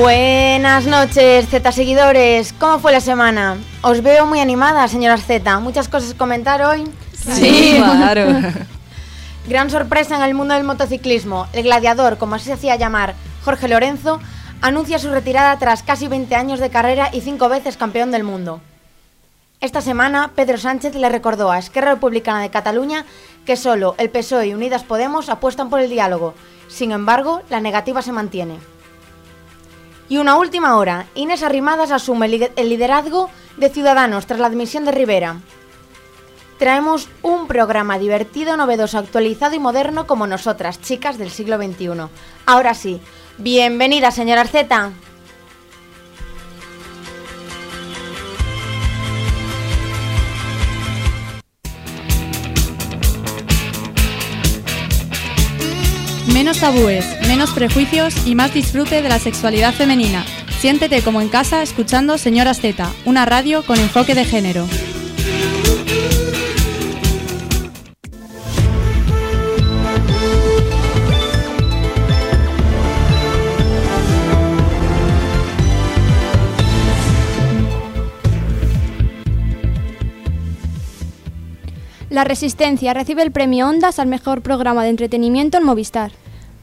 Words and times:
Buenas 0.00 0.86
noches, 0.86 1.46
Z 1.50 1.72
seguidores. 1.72 2.54
¿Cómo 2.54 2.78
fue 2.78 2.90
la 2.90 3.02
semana? 3.02 3.58
Os 3.82 4.02
veo 4.02 4.24
muy 4.24 4.40
animada, 4.40 4.88
señoras 4.88 5.26
Z. 5.26 5.60
¿Muchas 5.60 5.90
cosas 5.90 6.14
comentar 6.14 6.62
hoy? 6.62 6.90
Sí, 7.12 7.74
claro. 7.84 8.40
Gran 9.46 9.68
sorpresa 9.68 10.16
en 10.16 10.22
el 10.22 10.32
mundo 10.32 10.54
del 10.54 10.64
motociclismo. 10.64 11.48
El 11.52 11.64
gladiador, 11.64 12.16
como 12.16 12.36
así 12.36 12.46
se 12.46 12.54
hacía 12.54 12.76
llamar 12.76 13.14
Jorge 13.44 13.68
Lorenzo, 13.68 14.20
anuncia 14.62 14.98
su 14.98 15.10
retirada 15.10 15.58
tras 15.58 15.82
casi 15.82 16.08
20 16.08 16.34
años 16.34 16.60
de 16.60 16.70
carrera 16.70 17.10
y 17.12 17.20
cinco 17.20 17.50
veces 17.50 17.76
campeón 17.76 18.10
del 18.10 18.24
mundo. 18.24 18.62
Esta 19.60 19.82
semana, 19.82 20.30
Pedro 20.34 20.56
Sánchez 20.56 20.94
le 20.94 21.10
recordó 21.10 21.50
a 21.52 21.58
Esquerra 21.58 21.92
Republicana 21.92 22.40
de 22.40 22.48
Cataluña 22.48 23.04
que 23.44 23.56
solo 23.58 23.96
el 23.98 24.08
PSOE 24.08 24.46
y 24.46 24.54
Unidas 24.54 24.82
Podemos 24.82 25.28
apuestan 25.28 25.68
por 25.68 25.80
el 25.80 25.90
diálogo. 25.90 26.32
Sin 26.68 26.90
embargo, 26.90 27.42
la 27.50 27.60
negativa 27.60 28.00
se 28.00 28.12
mantiene. 28.12 28.79
Y 30.10 30.18
una 30.18 30.36
última 30.36 30.76
hora, 30.76 31.06
Inés 31.14 31.44
Arrimadas 31.44 31.92
asume 31.92 32.50
el 32.56 32.68
liderazgo 32.68 33.30
de 33.56 33.70
Ciudadanos 33.70 34.26
tras 34.26 34.40
la 34.40 34.48
admisión 34.48 34.84
de 34.84 34.90
Rivera. 34.90 35.36
Traemos 36.58 37.08
un 37.22 37.46
programa 37.46 37.96
divertido, 37.96 38.56
novedoso, 38.56 38.98
actualizado 38.98 39.54
y 39.54 39.60
moderno 39.60 40.08
como 40.08 40.26
nosotras, 40.26 40.80
chicas 40.82 41.16
del 41.16 41.30
siglo 41.30 41.58
XXI. 41.58 42.08
Ahora 42.44 42.74
sí, 42.74 43.00
bienvenida 43.38 44.10
señora 44.10 44.44
Z. 44.46 44.90
tabúes, 56.60 57.06
menos 57.26 57.52
prejuicios 57.52 58.26
y 58.26 58.34
más 58.34 58.52
disfrute 58.52 59.00
de 59.00 59.08
la 59.08 59.18
sexualidad 59.18 59.72
femenina. 59.72 60.26
Siéntete 60.58 61.00
como 61.00 61.22
en 61.22 61.30
casa 61.30 61.62
escuchando 61.62 62.18
Señoras 62.18 62.60
Z, 62.60 62.92
una 63.06 63.24
radio 63.24 63.64
con 63.64 63.78
enfoque 63.78 64.14
de 64.14 64.26
género. 64.26 64.66
La 82.10 82.24
Resistencia 82.24 82.92
recibe 82.92 83.22
el 83.22 83.32
premio 83.32 83.66
Ondas 83.66 83.98
al 83.98 84.08
mejor 84.08 84.42
programa 84.42 84.82
de 84.82 84.90
entretenimiento 84.90 85.56
en 85.56 85.64
Movistar. 85.64 86.12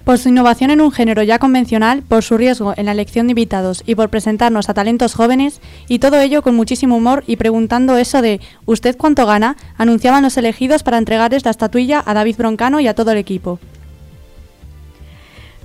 Por 0.07 0.19
su 0.19 0.29
innovación 0.29 0.71
en 0.71 0.79
un 0.79 0.93
género 0.93 1.21
ya 1.21 1.37
convencional, 1.37 2.01
por 2.01 2.23
su 2.23 2.37
riesgo 2.37 2.73
en 2.77 2.85
la 2.85 2.93
elección 2.93 3.27
de 3.27 3.31
invitados 3.31 3.83
y 3.85 3.95
por 3.95 4.07
presentarnos 4.07 4.69
a 4.69 4.73
talentos 4.73 5.13
jóvenes, 5.13 5.59
y 5.89 5.99
todo 5.99 6.17
ello 6.21 6.41
con 6.41 6.55
muchísimo 6.55 6.95
humor 6.95 7.25
y 7.27 7.35
preguntando 7.35 7.97
eso 7.97 8.21
de 8.21 8.39
¿Usted 8.65 8.95
cuánto 8.95 9.25
gana? 9.25 9.57
anunciaban 9.77 10.23
los 10.23 10.37
elegidos 10.37 10.81
para 10.81 10.97
entregarles 10.97 11.43
la 11.43 11.51
estatuilla 11.51 12.01
a 12.05 12.13
David 12.13 12.37
Broncano 12.37 12.79
y 12.79 12.87
a 12.87 12.95
todo 12.95 13.11
el 13.11 13.17
equipo. 13.17 13.59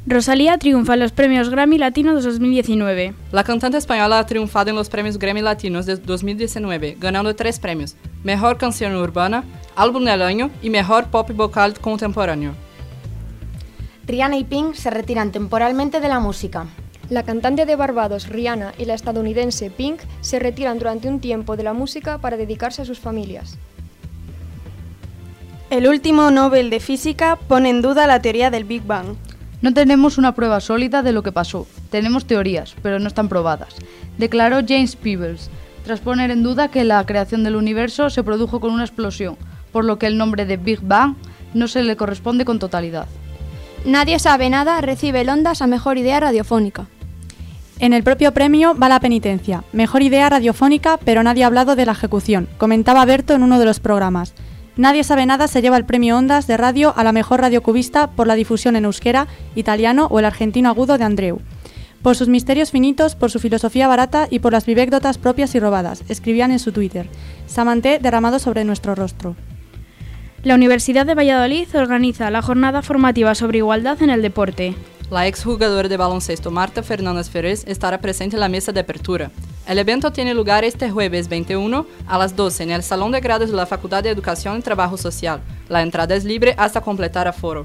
Rosalía 0.09 0.59
triunfa 0.59 0.95
en 0.95 1.01
los 1.01 1.13
premios 1.13 1.49
Grammy 1.49 1.79
Latinos 1.79 2.25
2019. 2.25 3.15
La 3.31 3.45
cantante 3.45 3.79
española 3.79 4.19
ha 4.19 4.27
triunfado 4.27 4.71
en 4.71 4.75
los 4.75 4.89
premios 4.89 5.21
Grammy 5.21 5.43
Latinos 5.43 5.87
de 5.87 5.95
2019, 5.95 6.97
ganando 6.99 7.37
tres 7.37 7.61
premios: 7.61 7.95
Mejor 8.25 8.59
Canción 8.59 8.97
Urbana, 8.97 9.45
Álbum 9.77 10.05
del 10.05 10.21
Año 10.21 10.51
y 10.63 10.71
Mejor 10.71 11.05
Pop 11.13 11.31
Vocal 11.31 11.79
Contemporáneo. 11.79 12.57
Rihanna 14.05 14.37
y 14.37 14.45
Pink 14.45 14.75
se 14.75 14.91
retiran 14.91 15.31
temporalmente 15.31 16.01
de 16.01 16.09
la 16.09 16.19
música. 16.19 16.67
La 17.09 17.23
cantante 17.23 17.67
de 17.67 17.77
Barbados, 17.77 18.29
Rihanna, 18.29 18.75
y 18.77 18.85
la 18.85 18.95
estadounidense 18.95 19.71
Pink 19.71 20.01
se 20.21 20.41
retiran 20.41 20.79
durante 20.79 21.09
un 21.09 21.21
tiempo 21.21 21.57
de 21.57 21.63
la 21.63 21.73
música 21.73 22.19
para 22.19 22.37
dedicarse 22.37 22.83
a 22.83 22.85
sus 22.85 22.99
familias. 22.99 23.59
El 25.71 25.87
último 25.87 26.31
Nobel 26.33 26.69
de 26.69 26.81
Física 26.81 27.37
pone 27.37 27.71
en 27.71 27.81
duda 27.81 28.09
la 28.09 28.21
teoría 28.21 28.51
del 28.51 28.65
Big 28.65 28.83
Bang. 28.83 29.15
No 29.63 29.73
tenemos 29.73 30.19
una 30.19 30.35
prueba 30.35 30.61
sólida 30.61 31.03
de 31.03 31.13
lo 31.13 31.23
que 31.23 31.31
pasó. 31.31 31.69
Tenemos 31.91 32.27
teorías, 32.27 32.75
pero 32.83 32.99
no 32.99 33.07
están 33.07 33.29
probadas. 33.29 33.77
Declaró 34.19 34.61
James 34.67 34.97
Peebles, 34.97 35.49
tras 35.85 36.01
poner 36.01 36.33
en 36.33 36.43
duda 36.43 36.69
que 36.69 36.83
la 36.83 37.07
creación 37.07 37.45
del 37.45 37.55
universo 37.55 38.11
se 38.11 38.25
produjo 38.25 38.59
con 38.59 38.73
una 38.73 38.85
explosión, 38.85 39.37
por 39.71 39.85
lo 39.85 39.99
que 39.99 40.09
el 40.09 40.19
nombre 40.19 40.45
de 40.45 40.57
Big 40.57 40.81
Bang 40.81 41.15
no 41.55 41.69
se 41.69 41.85
le 41.85 41.97
corresponde 41.97 42.45
con 42.45 42.59
totalidad. 42.59 43.07
Nadie 43.85 44.21
sabe 44.21 44.49
nada 44.49 44.81
recibe 44.81 45.23
el 45.23 45.29
Ondas 45.29 45.61
a 45.61 45.67
Mejor 45.67 45.99
Idea 45.99 46.21
Radiofónica. 46.21 46.87
En 47.81 47.93
el 47.93 48.05
propio 48.05 48.33
premio 48.33 48.77
va 48.77 48.89
la 48.89 49.01
penitencia. 49.01 49.65
Mejor 49.73 50.03
idea 50.03 50.29
radiofónica, 50.29 51.01
pero 51.05 51.25
nadie 51.25 51.43
ha 51.43 51.49
hablado 51.49 51.75
de 51.75 51.85
la 51.85 51.91
ejecución, 51.91 52.49
comentaba 52.59 53.05
Berto 53.05 53.35
en 53.35 53.43
uno 53.43 53.59
de 53.59 53.65
los 53.65 53.81
programas. 53.81 54.35
Nadie 54.77 55.03
sabe 55.03 55.27
nada 55.27 55.49
se 55.49 55.63
lleva 55.63 55.79
el 55.79 55.85
premio 55.85 56.17
Ondas 56.17 56.47
de 56.47 56.57
radio 56.57 56.95
a 56.97 57.03
la 57.03 57.11
mejor 57.11 57.41
radiocubista 57.41 58.07
por 58.13 58.29
la 58.29 58.37
difusión 58.37 58.77
en 58.77 58.85
euskera, 58.85 59.27
italiano 59.57 60.07
o 60.13 60.21
el 60.21 60.27
argentino 60.27 60.69
agudo 60.69 60.97
de 60.97 61.03
Andreu. 61.03 61.41
Por 62.03 62.15
sus 62.15 62.29
misterios 62.29 62.71
finitos, 62.71 63.17
por 63.17 63.33
su 63.33 63.41
filosofía 63.41 63.89
barata 63.89 64.29
y 64.31 64.39
por 64.39 64.53
las 64.53 64.65
vivécdotas 64.65 65.19
propias 65.19 65.57
y 65.57 65.61
robadas, 65.61 66.05
escribían 66.09 66.53
en 66.53 66.61
su 66.61 66.71
Twitter. 66.71 67.09
Samanté 67.49 67.99
derramado 67.99 68.39
sobre 68.39 68.65
nuestro 68.65 68.95
rostro. 68.95 69.35
La 70.45 70.57
Universidad 70.57 71.07
de 71.07 71.15
Valladolid 71.15 71.69
organiza 71.77 72.29
la 72.33 72.43
jornada 72.43 72.83
formativa 72.83 73.33
sobre 73.37 73.59
igualdad 73.59 74.03
en 74.03 74.11
el 74.11 74.23
deporte. 74.23 74.75
La 75.09 75.29
exjugadora 75.29 75.89
de 75.89 75.97
baloncesto 75.97 76.51
Marta 76.51 76.83
Fernández 76.83 77.31
Ferez 77.31 77.63
estará 77.69 78.01
presente 78.01 78.35
en 78.35 78.41
la 78.41 78.49
mesa 78.49 78.73
de 78.73 78.81
apertura. 78.81 79.31
El 79.69 79.79
evento 79.79 80.11
tiene 80.11 80.35
lugar 80.35 80.65
este 80.65 80.91
jueves 80.91 81.29
21 81.29 81.87
a 82.09 82.19
las 82.19 82.35
12 82.35 82.65
en 82.65 82.71
el 82.73 82.83
Salón 82.83 83.13
de 83.13 83.21
Grados 83.21 83.51
de 83.51 83.57
la 83.57 83.67
Facultad 83.67 84.03
de 84.03 84.11
Educación 84.11 84.59
y 84.59 84.63
Trabajo 84.63 84.97
Social. 84.97 85.41
La 85.69 85.81
entrada 85.81 86.17
es 86.17 86.25
libre 86.25 86.57
hasta 86.59 86.81
completar 86.81 87.29
aforo. 87.29 87.65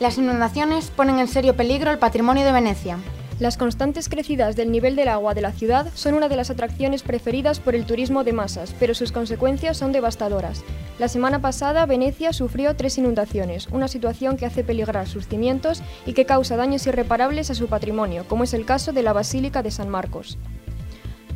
Las 0.00 0.18
inundaciones 0.18 0.90
ponen 0.90 1.20
en 1.20 1.28
serio 1.28 1.54
peligro 1.54 1.92
el 1.92 1.98
patrimonio 1.98 2.44
de 2.44 2.50
Venecia. 2.50 2.98
Las 3.40 3.56
constantes 3.56 4.08
crecidas 4.08 4.54
del 4.54 4.70
nivel 4.70 4.94
del 4.94 5.08
agua 5.08 5.34
de 5.34 5.40
la 5.40 5.50
ciudad 5.50 5.88
son 5.94 6.14
una 6.14 6.28
de 6.28 6.36
las 6.36 6.50
atracciones 6.50 7.02
preferidas 7.02 7.58
por 7.58 7.74
el 7.74 7.84
turismo 7.84 8.22
de 8.22 8.32
masas, 8.32 8.72
pero 8.78 8.94
sus 8.94 9.10
consecuencias 9.10 9.76
son 9.76 9.90
devastadoras. 9.90 10.62
La 11.00 11.08
semana 11.08 11.40
pasada, 11.40 11.84
Venecia 11.84 12.32
sufrió 12.32 12.76
tres 12.76 12.96
inundaciones, 12.96 13.66
una 13.72 13.88
situación 13.88 14.36
que 14.36 14.46
hace 14.46 14.62
peligrar 14.62 15.08
sus 15.08 15.26
cimientos 15.26 15.82
y 16.06 16.12
que 16.12 16.26
causa 16.26 16.56
daños 16.56 16.86
irreparables 16.86 17.50
a 17.50 17.56
su 17.56 17.66
patrimonio, 17.66 18.24
como 18.28 18.44
es 18.44 18.54
el 18.54 18.64
caso 18.64 18.92
de 18.92 19.02
la 19.02 19.12
Basílica 19.12 19.64
de 19.64 19.72
San 19.72 19.88
Marcos. 19.88 20.38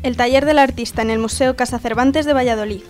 El 0.04 0.16
taller 0.16 0.44
del 0.44 0.60
artista 0.60 1.02
en 1.02 1.10
el 1.10 1.18
Museo 1.18 1.56
Casa 1.56 1.80
Cervantes 1.80 2.26
de 2.26 2.32
Valladolid. 2.32 2.82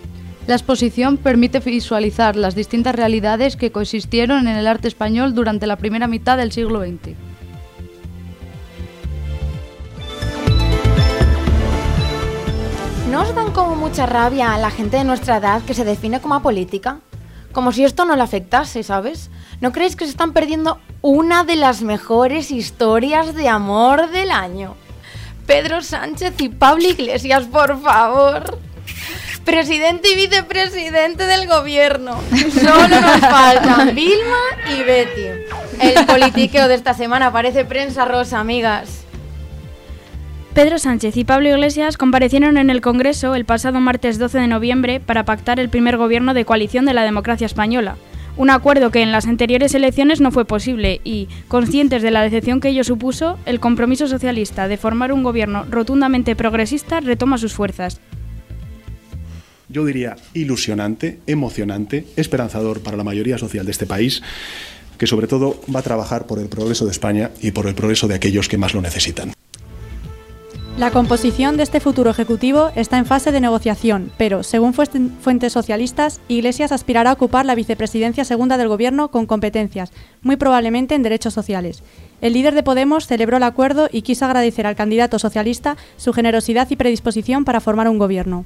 La 0.47 0.55
exposición 0.55 1.17
permite 1.17 1.61
visualizar 1.61 2.37
las 2.37 2.55
distintas 2.55 2.95
realidades 2.95 3.57
que 3.57 3.73
coexistieron 3.73 4.49
en 4.49 4.57
el 4.57 4.67
arte 4.67 4.89
español 4.89 5.35
durante 5.35 5.67
la 5.67 5.77
primera 5.77 6.09
mitad 6.09 6.37
del 6.37 6.53
siglo 6.53 6.81
XX. 6.81 7.28
¿No 13.11 13.25
dan 13.33 13.53
como 13.53 13.75
mucha 13.75 14.05
rabia 14.05 14.53
a 14.53 14.59
la 14.59 14.71
gente 14.71 14.99
de 14.99 15.05
nuestra 15.05 15.39
edad 15.39 15.63
que 15.63 15.73
se 15.73 15.85
define 15.85 16.21
como 16.21 16.35
apolítica? 16.35 16.99
Como 17.53 17.73
si 17.73 17.85
esto 17.85 18.05
no 18.05 18.15
le 18.15 18.23
afectase, 18.23 18.83
¿sabes? 18.83 19.31
¿No 19.63 19.73
creéis 19.73 19.97
que 19.97 20.05
se 20.05 20.11
están 20.11 20.35
perdiendo 20.35 20.79
una 21.01 21.45
de 21.45 21.57
las 21.57 21.81
mejores 21.81 22.51
historias 22.51 23.35
de 23.35 23.49
amor 23.49 24.11
del 24.11 24.31
año? 24.31 24.77
Pedro 25.47 25.83
Sánchez 25.83 26.35
y 26.39 26.51
Pablo 26.51 26.87
Iglesias, 26.87 27.47
por 27.47 27.81
favor. 27.81 28.59
Presidente 29.43 30.11
y 30.13 30.17
vicepresidente 30.17 31.25
del 31.25 31.49
gobierno. 31.49 32.21
Solo 32.53 32.89
nos 33.01 33.21
faltan 33.21 33.95
Vilma 33.95 34.43
y 34.77 34.83
Betty. 34.83 35.47
El 35.81 36.05
politiqueo 36.05 36.69
de 36.69 36.75
esta 36.75 36.93
semana 36.93 37.33
parece 37.33 37.65
prensa 37.65 38.05
rosa, 38.05 38.39
amigas. 38.39 39.08
Pedro 40.59 40.81
Sánchez 40.81 41.17
y 41.17 41.23
Pablo 41.23 41.51
Iglesias 41.51 41.97
comparecieron 41.97 42.57
en 42.57 42.69
el 42.69 42.81
Congreso 42.81 43.37
el 43.37 43.45
pasado 43.45 43.79
martes 43.79 44.19
12 44.19 44.39
de 44.39 44.49
noviembre 44.49 44.99
para 44.99 45.25
pactar 45.25 45.61
el 45.61 45.69
primer 45.69 45.97
gobierno 45.97 46.35
de 46.35 46.45
coalición 46.45 46.85
de 46.85 46.95
la 46.95 47.05
democracia 47.05 47.47
española, 47.47 47.97
un 48.37 48.51
acuerdo 48.51 48.91
que 48.91 49.03
en 49.03 49.13
las 49.13 49.29
anteriores 49.29 49.73
elecciones 49.77 50.21
no 50.21 50.33
fue 50.33 50.47
posible 50.47 51.01
y, 51.05 51.29
conscientes 51.47 52.03
de 52.03 52.11
la 52.11 52.23
decepción 52.23 52.59
que 52.59 52.71
ello 52.71 52.83
supuso, 52.83 53.39
el 53.47 53.61
compromiso 53.61 54.09
socialista 54.09 54.67
de 54.67 54.79
formar 54.79 55.13
un 55.13 55.23
gobierno 55.23 55.65
rotundamente 55.71 56.35
progresista 56.35 56.99
retoma 56.99 57.39
sus 57.39 57.53
fuerzas. 57.53 58.01
Yo 59.69 59.85
diría 59.85 60.17
ilusionante, 60.35 61.21
emocionante, 61.29 62.05
esperanzador 62.17 62.81
para 62.83 62.97
la 62.97 63.05
mayoría 63.05 63.39
social 63.39 63.65
de 63.65 63.71
este 63.71 63.87
país, 63.87 64.25
que 64.99 65.07
sobre 65.07 65.29
todo 65.29 65.61
va 65.73 65.79
a 65.79 65.85
trabajar 65.85 66.27
por 66.27 66.41
el 66.41 66.49
progreso 66.49 66.85
de 66.85 66.91
España 66.91 67.31
y 67.41 67.53
por 67.53 67.69
el 67.69 67.77
progreso 67.77 68.09
de 68.09 68.17
aquellos 68.17 68.49
que 68.49 68.59
más 68.59 68.75
lo 68.75 68.83
necesitan. 68.83 69.38
La 70.79 70.93
composición 70.93 71.57
de 71.57 71.65
este 71.65 71.81
futuro 71.81 72.09
ejecutivo 72.09 72.71
está 72.77 72.99
en 72.99 73.05
fase 73.05 73.33
de 73.33 73.41
negociación, 73.41 74.13
pero, 74.17 74.45
según 74.45 74.73
fuentes 74.73 75.53
socialistas, 75.53 76.21
Iglesias 76.29 76.71
aspirará 76.71 77.11
a 77.11 77.15
ocupar 77.15 77.45
la 77.45 77.57
vicepresidencia 77.57 78.25
segunda 78.25 78.57
del 78.57 78.69
Gobierno 78.69 79.09
con 79.11 79.27
competencias, 79.27 79.91
muy 80.23 80.37
probablemente 80.37 80.95
en 80.95 81.03
derechos 81.03 81.35
sociales. 81.35 81.83
El 82.21 82.33
líder 82.33 82.55
de 82.55 82.63
Podemos 82.63 83.09
celebró 83.09 83.39
el 83.39 83.43
acuerdo 83.43 83.89
y 83.91 84.03
quiso 84.03 84.25
agradecer 84.25 84.69
al 84.69 84.77
candidato 84.77 85.19
socialista 85.19 85.77
su 85.97 86.13
generosidad 86.13 86.71
y 86.71 86.77
predisposición 86.77 87.45
para 87.45 87.61
formar 87.61 87.89
un 87.89 87.99
gobierno 87.99 88.45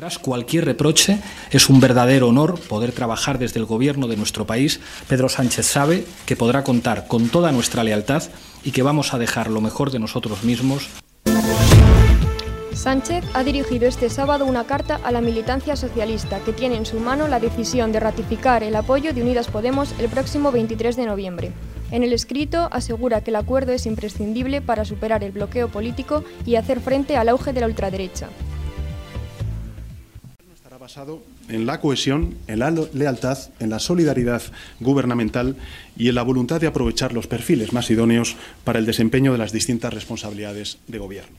atrás 0.00 0.18
cualquier 0.18 0.64
reproche. 0.64 1.18
Es 1.50 1.68
un 1.68 1.78
verdadero 1.78 2.28
honor 2.28 2.58
poder 2.58 2.90
trabajar 2.92 3.38
desde 3.38 3.60
el 3.60 3.66
gobierno 3.66 4.08
de 4.08 4.16
nuestro 4.16 4.46
país. 4.46 4.80
Pedro 5.06 5.28
Sánchez 5.28 5.66
sabe 5.66 6.06
que 6.24 6.36
podrá 6.36 6.64
contar 6.64 7.06
con 7.06 7.28
toda 7.28 7.52
nuestra 7.52 7.84
lealtad 7.84 8.22
y 8.64 8.70
que 8.70 8.82
vamos 8.82 9.12
a 9.12 9.18
dejar 9.18 9.50
lo 9.50 9.60
mejor 9.60 9.90
de 9.90 9.98
nosotros 9.98 10.42
mismos. 10.42 10.88
Sánchez 12.72 13.26
ha 13.34 13.44
dirigido 13.44 13.86
este 13.86 14.08
sábado 14.08 14.46
una 14.46 14.64
carta 14.64 14.98
a 15.04 15.12
la 15.12 15.20
militancia 15.20 15.76
socialista 15.76 16.38
que 16.46 16.54
tiene 16.54 16.76
en 16.76 16.86
su 16.86 16.98
mano 16.98 17.28
la 17.28 17.38
decisión 17.38 17.92
de 17.92 18.00
ratificar 18.00 18.62
el 18.62 18.76
apoyo 18.76 19.12
de 19.12 19.20
Unidas 19.20 19.48
Podemos 19.48 19.94
el 19.98 20.08
próximo 20.08 20.50
23 20.50 20.96
de 20.96 21.04
noviembre. 21.04 21.52
En 21.90 22.04
el 22.04 22.14
escrito 22.14 22.70
asegura 22.72 23.20
que 23.20 23.32
el 23.32 23.36
acuerdo 23.36 23.72
es 23.72 23.84
imprescindible 23.84 24.62
para 24.62 24.86
superar 24.86 25.22
el 25.24 25.32
bloqueo 25.32 25.68
político 25.68 26.24
y 26.46 26.54
hacer 26.54 26.80
frente 26.80 27.18
al 27.18 27.28
auge 27.28 27.52
de 27.52 27.60
la 27.60 27.66
ultraderecha 27.66 28.28
en 31.48 31.66
la 31.66 31.80
cohesión, 31.80 32.36
en 32.46 32.58
la 32.58 32.70
lealtad, 32.70 33.38
en 33.60 33.70
la 33.70 33.78
solidaridad 33.78 34.42
gubernamental 34.80 35.56
y 35.96 36.08
en 36.08 36.14
la 36.14 36.22
voluntad 36.22 36.60
de 36.60 36.66
aprovechar 36.66 37.12
los 37.12 37.26
perfiles 37.26 37.72
más 37.72 37.90
idóneos 37.90 38.36
para 38.64 38.78
el 38.78 38.86
desempeño 38.86 39.32
de 39.32 39.38
las 39.38 39.52
distintas 39.52 39.92
responsabilidades 39.94 40.78
de 40.88 40.98
gobierno. 40.98 41.36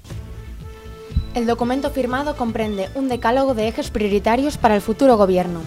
El 1.33 1.48
documento 1.48 1.92
firmado 1.92 2.36
comprende 2.36 2.89
un 2.95 3.07
decálogo 3.07 3.53
de 3.53 3.68
ejes 3.68 3.89
prioritarios 3.89 4.57
para 4.57 4.75
el 4.75 4.81
futuro 4.81 5.18
gobierno. 5.18 5.62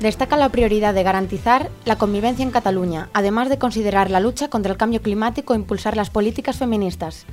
Destaca 0.00 0.36
la 0.36 0.50
prioridad 0.50 0.94
de 0.94 1.02
garantizar 1.02 1.70
la 1.84 1.96
convivencia 1.96 2.42
en 2.42 2.50
Cataluña, 2.50 3.08
además 3.14 3.48
de 3.48 3.58
considerar 3.58 4.10
la 4.10 4.20
lucha 4.20 4.48
contra 4.48 4.72
el 4.72 4.78
cambio 4.78 5.00
climático 5.00 5.54
e 5.54 5.56
impulsar 5.56 5.96
las 5.96 6.10
políticas 6.10 6.58
feministas, 6.58 7.24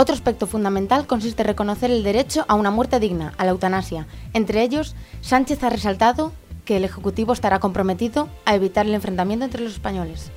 otro 0.00 0.14
aspecto 0.14 0.46
fundamental 0.46 1.08
consiste 1.08 1.42
en 1.42 1.48
reconocer 1.48 1.90
el 1.90 2.04
derecho 2.04 2.44
a 2.46 2.54
una 2.54 2.70
muerte 2.70 3.00
digna, 3.00 3.34
a 3.36 3.44
la 3.44 3.50
eutanasia. 3.50 4.06
Entre 4.32 4.62
ellos, 4.62 4.94
Sánchez 5.22 5.64
ha 5.64 5.70
resaltado 5.70 6.32
que 6.64 6.76
el 6.76 6.84
Ejecutivo 6.84 7.32
estará 7.32 7.58
comprometido 7.58 8.28
a 8.44 8.54
evitar 8.54 8.86
el 8.86 8.94
enfrentamiento 8.94 9.44
entre 9.44 9.64
los 9.64 9.72
españoles. 9.72 10.30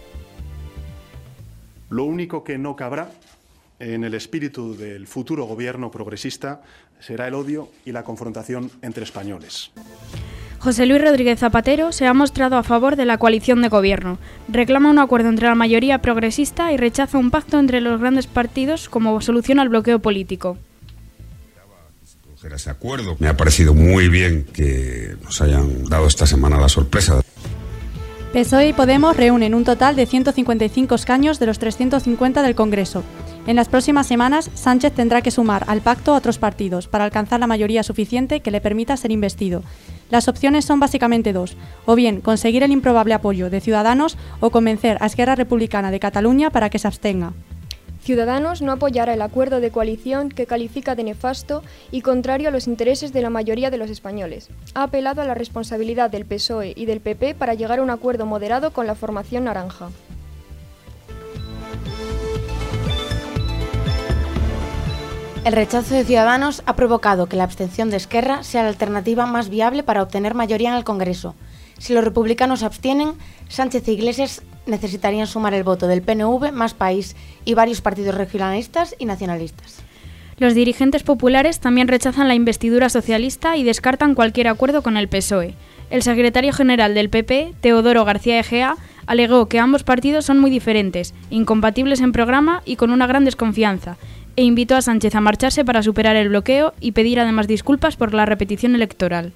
Lo 1.92 2.06
único 2.06 2.44
que 2.44 2.58
no 2.58 2.76
cabrá 2.76 3.12
en 3.78 4.04
el 4.04 4.16
espíritu 4.16 4.76
del 4.76 5.06
futuro 5.06 5.46
gobierno 5.46 5.92
progresista 5.92 6.64
será 7.00 7.28
el 7.28 7.36
odio 7.36 7.70
y 7.86 7.92
la 7.92 8.04
confrontación 8.04 8.72
entre 8.82 9.04
españoles. 9.04 9.72
José 10.62 10.86
Luis 10.86 11.02
Rodríguez 11.02 11.40
Zapatero 11.40 11.92
se 11.92 12.06
ha 12.06 12.14
mostrado 12.14 12.56
a 12.56 12.62
favor 12.62 12.96
de 12.96 13.06
la 13.06 13.18
coalición 13.18 13.64
de 13.64 13.70
gobierno. 13.70 14.20
Reclama 14.48 14.92
un 14.92 15.00
acuerdo 15.00 15.30
entre 15.30 15.48
la 15.48 15.56
mayoría 15.56 16.04
progresista 16.04 16.72
y 16.72 16.78
rechaza 16.78 17.18
un 17.18 17.32
pacto 17.32 17.58
entre 17.58 17.82
los 17.82 18.00
grandes 18.00 18.28
partidos 18.28 18.88
como 18.88 19.20
solución 19.22 19.60
al 19.60 19.70
bloqueo 19.70 19.98
político. 19.98 20.60
Ese 22.44 22.70
acuerdo. 22.70 23.16
Me 23.20 23.28
ha 23.28 23.38
parecido 23.38 23.74
muy 23.74 24.08
bien 24.08 24.46
que 24.54 25.16
nos 25.24 25.42
hayan 25.42 25.86
dado 25.86 26.06
esta 26.06 26.28
semana 26.28 26.60
la 26.60 26.70
sorpresa. 26.70 27.22
PSOE 28.34 28.70
y 28.70 28.74
Podemos 28.74 29.18
reúnen 29.18 29.56
un 29.56 29.64
total 29.64 29.96
de 29.96 30.06
155 30.06 30.94
escaños 30.94 31.40
de 31.40 31.48
los 31.48 31.58
350 31.58 32.44
del 32.44 32.56
Congreso. 32.56 33.04
En 33.48 33.56
las 33.56 33.70
próximas 33.70 34.06
semanas, 34.06 34.52
Sánchez 34.54 34.94
tendrá 34.94 35.22
que 35.24 35.32
sumar 35.32 35.64
al 35.68 35.82
pacto 35.82 36.14
a 36.14 36.18
otros 36.18 36.38
partidos 36.38 36.88
para 36.88 37.06
alcanzar 37.06 37.40
la 37.40 37.48
mayoría 37.48 37.82
suficiente 37.82 38.42
que 38.42 38.52
le 38.52 38.62
permita 38.62 38.96
ser 38.98 39.12
investido. 39.12 39.64
Las 40.12 40.28
opciones 40.28 40.64
son 40.64 40.80
básicamente 40.80 41.34
dos, 41.34 41.58
o 41.86 41.96
bien 41.96 42.22
conseguir 42.22 42.62
el 42.62 42.72
improbable 42.72 43.16
apoyo 43.16 43.50
de 43.50 43.60
Ciudadanos 43.60 44.16
o 44.42 44.52
convencer 44.52 44.98
a 45.00 45.08
Esquerra 45.08 45.36
Republicana 45.36 45.90
de 45.90 46.00
Cataluña 46.00 46.52
para 46.52 46.70
que 46.70 46.78
se 46.78 46.88
abstenga. 46.88 47.34
Ciudadanos 48.04 48.62
no 48.62 48.72
apoyará 48.72 49.14
el 49.14 49.22
acuerdo 49.22 49.60
de 49.60 49.72
coalición 49.72 50.30
que 50.30 50.46
califica 50.46 50.96
de 50.96 51.04
nefasto 51.04 51.64
y 51.92 52.02
contrario 52.02 52.50
a 52.50 52.52
los 52.52 52.68
intereses 52.68 53.14
de 53.14 53.22
la 53.22 53.30
mayoría 53.30 53.72
de 53.72 53.78
los 53.78 53.90
españoles. 53.90 54.50
Ha 54.76 54.84
apelado 54.84 55.22
a 55.22 55.26
la 55.26 55.34
responsabilidad 55.34 56.12
del 56.12 56.26
PSOE 56.26 56.74
y 56.76 56.86
del 56.86 57.00
PP 57.00 57.36
para 57.36 57.54
llegar 57.54 57.80
a 57.80 57.84
un 57.84 57.90
acuerdo 57.90 58.26
moderado 58.26 58.72
con 58.72 58.86
la 58.86 58.96
formación 58.96 59.46
naranja. 59.46 59.90
El 65.44 65.54
rechazo 65.54 65.96
de 65.96 66.06
Ciudadanos 66.06 66.62
ha 66.68 66.76
provocado 66.76 67.26
que 67.26 67.36
la 67.36 67.44
abstención 67.44 67.90
de 67.90 67.98
Esquerra 67.98 68.44
sea 68.44 68.62
la 68.62 68.70
alternativa 68.70 69.26
más 69.26 69.50
viable 69.50 69.82
para 69.82 70.04
obtener 70.04 70.36
mayoría 70.36 70.70
en 70.70 70.76
el 70.76 70.84
Congreso. 70.84 71.34
Si 71.80 71.96
los 71.96 72.04
republicanos 72.04 72.62
abstienen, 72.62 73.14
Sánchez 73.50 73.88
e 73.88 73.94
Iglesias 73.94 74.44
necesitarían 74.68 75.26
sumar 75.26 75.56
el 75.56 75.64
voto 75.64 75.88
del 75.88 76.04
PNV, 76.04 76.52
Más 76.52 76.76
País 76.76 77.16
y 77.44 77.56
varios 77.56 77.82
partidos 77.82 78.14
regionalistas 78.14 78.96
y 79.00 79.06
nacionalistas. 79.06 79.82
Los 80.38 80.54
dirigentes 80.54 81.02
populares 81.02 81.60
también 81.60 81.88
rechazan 81.88 82.28
la 82.28 82.36
investidura 82.36 82.90
socialista 82.90 83.58
y 83.58 83.64
descartan 83.64 84.14
cualquier 84.14 84.48
acuerdo 84.48 84.84
con 84.84 84.96
el 84.96 85.10
PSOE. 85.10 85.56
El 85.90 86.04
secretario 86.04 86.54
general 86.54 86.94
del 86.94 87.10
PP, 87.10 87.56
Teodoro 87.62 88.06
García 88.06 88.40
Egea, 88.40 88.76
alegó 89.08 89.48
que 89.48 89.60
ambos 89.60 89.84
partidos 89.84 90.26
son 90.26 90.40
muy 90.40 90.52
diferentes, 90.52 91.14
incompatibles 91.32 92.00
en 92.00 92.12
programa 92.12 92.62
y 92.64 92.76
con 92.76 92.92
una 92.92 93.08
gran 93.08 93.26
desconfianza, 93.26 93.98
e 94.36 94.44
invitó 94.44 94.76
a 94.76 94.82
Sánchez 94.82 95.16
a 95.16 95.22
marcharse 95.22 95.66
para 95.66 95.84
superar 95.84 96.16
el 96.16 96.30
bloqueo 96.30 96.74
y 96.80 96.92
pedir 96.92 97.20
además 97.20 97.48
disculpas 97.48 97.96
por 97.96 98.14
la 98.14 98.26
repetición 98.26 98.76
electoral. 98.76 99.34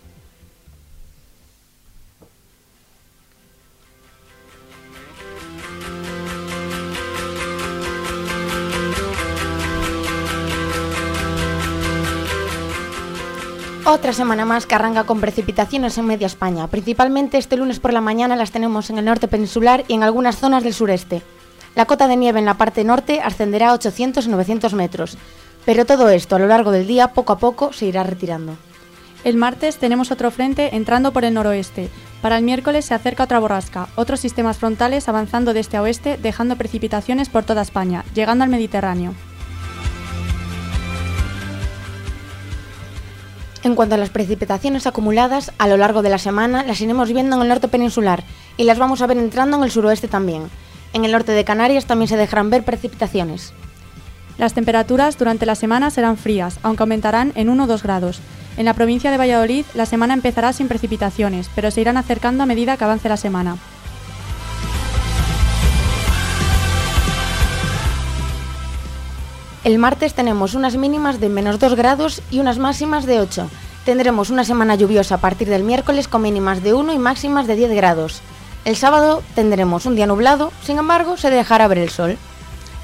Otra 13.88 14.14
semana 14.14 14.46
más 14.46 14.66
que 14.66 14.74
arranca 14.74 15.04
con 15.04 15.22
precipitaciones 15.22 15.98
en 16.00 16.08
media 16.08 16.26
España. 16.26 16.66
Principalmente 16.68 17.38
este 17.38 17.56
lunes 17.56 17.80
por 17.80 17.94
la 17.94 18.02
mañana 18.02 18.36
las 18.36 18.50
tenemos 18.50 18.90
en 18.90 18.98
el 18.98 19.06
norte 19.06 19.28
peninsular 19.28 19.86
y 19.88 19.94
en 19.94 20.02
algunas 20.02 20.38
zonas 20.38 20.64
del 20.64 20.74
sureste. 20.74 21.22
La 21.76 21.86
cota 21.86 22.08
de 22.08 22.16
nieve 22.16 22.40
en 22.40 22.46
la 22.46 22.54
parte 22.54 22.86
norte 22.86 23.20
ascenderá 23.22 23.70
a 23.70 23.74
800 23.74 24.26
y 24.26 24.30
900 24.30 24.74
metros, 24.74 25.18
pero 25.66 25.86
todo 25.86 26.10
esto 26.10 26.38
a 26.38 26.40
lo 26.40 26.48
largo 26.48 26.72
del 26.72 26.88
día 26.88 27.10
poco 27.10 27.34
a 27.34 27.38
poco 27.38 27.74
se 27.74 27.86
irá 27.86 28.04
retirando. 28.04 28.56
El 29.26 29.36
martes 29.36 29.78
tenemos 29.78 30.12
otro 30.12 30.32
frente 30.32 30.76
entrando 30.76 31.12
por 31.12 31.26
el 31.26 31.34
noroeste. 31.34 31.90
Para 32.22 32.38
el 32.38 32.44
miércoles 32.44 32.86
se 32.86 32.94
acerca 32.94 33.24
otra 33.24 33.40
borrasca, 33.40 33.90
otros 33.96 34.20
sistemas 34.20 34.58
frontales 34.58 35.10
avanzando 35.10 35.54
de 35.54 35.60
este 35.60 35.78
a 35.78 35.82
oeste, 35.82 36.18
dejando 36.18 36.56
precipitaciones 36.56 37.28
por 37.28 37.44
toda 37.44 37.64
España, 37.64 38.06
llegando 38.14 38.44
al 38.44 38.52
Mediterráneo. 38.52 39.14
En 43.64 43.74
cuanto 43.74 43.96
a 43.96 43.98
las 43.98 44.12
precipitaciones 44.12 44.86
acumuladas, 44.86 45.52
a 45.58 45.68
lo 45.68 45.76
largo 45.76 46.04
de 46.04 46.10
la 46.10 46.20
semana 46.20 46.64
las 46.64 46.80
iremos 46.82 47.12
viendo 47.12 47.36
en 47.36 47.42
el 47.42 47.50
norte 47.50 47.68
peninsular 47.68 48.24
y 48.58 48.64
las 48.64 48.78
vamos 48.78 49.02
a 49.02 49.08
ver 49.08 49.18
entrando 49.18 49.58
en 49.58 49.64
el 49.64 49.72
suroeste 49.72 50.08
también. 50.08 50.44
En 50.96 51.04
el 51.04 51.12
norte 51.12 51.34
de 51.34 51.44
Canarias 51.44 51.88
también 51.88 52.08
se 52.08 52.16
dejarán 52.16 52.50
ver 52.50 52.64
precipitaciones. 52.64 53.52
Las 54.38 54.54
temperaturas 54.54 55.18
durante 55.18 55.46
la 55.46 55.56
semana 55.56 55.90
serán 55.90 56.16
frías, 56.16 56.58
aunque 56.64 56.84
aumentarán 56.84 57.34
en 57.36 57.50
1 57.50 57.66
o 57.66 57.68
2 57.68 57.84
grados. 57.84 58.22
En 58.56 58.64
la 58.64 58.74
provincia 58.74 59.12
de 59.12 59.18
Valladolid 59.18 59.66
la 59.74 59.86
semana 59.86 60.14
empezará 60.14 60.54
sin 60.54 60.70
precipitaciones, 60.70 61.50
pero 61.54 61.70
se 61.70 61.82
irán 61.82 61.98
acercando 61.98 62.44
a 62.44 62.46
medida 62.46 62.78
que 62.78 62.86
avance 62.86 63.10
la 63.10 63.18
semana. 63.18 63.58
El 69.66 69.78
martes 69.80 70.14
tenemos 70.14 70.54
unas 70.54 70.78
mínimas 70.78 71.20
de 71.20 71.28
menos 71.28 71.60
2 71.60 71.76
grados 71.76 72.22
y 72.32 72.40
unas 72.40 72.58
máximas 72.58 73.06
de 73.06 73.20
8. 73.20 73.50
Tendremos 73.84 74.30
una 74.30 74.46
semana 74.46 74.76
lluviosa 74.76 75.16
a 75.16 75.20
partir 75.20 75.50
del 75.50 75.64
miércoles 75.64 76.08
con 76.08 76.22
mínimas 76.22 76.64
de 76.64 76.74
1 76.74 76.94
y 76.94 77.00
máximas 77.00 77.48
de 77.48 77.58
10 77.58 77.72
grados. 77.72 78.22
El 78.66 78.76
sábado 78.76 79.24
tendremos 79.36 79.86
un 79.86 79.96
día 79.96 80.08
nublado, 80.08 80.52
sin 80.64 80.80
embargo, 80.80 81.18
se 81.18 81.30
dejará 81.30 81.68
ver 81.68 81.78
el 81.78 81.90
sol. 81.90 82.18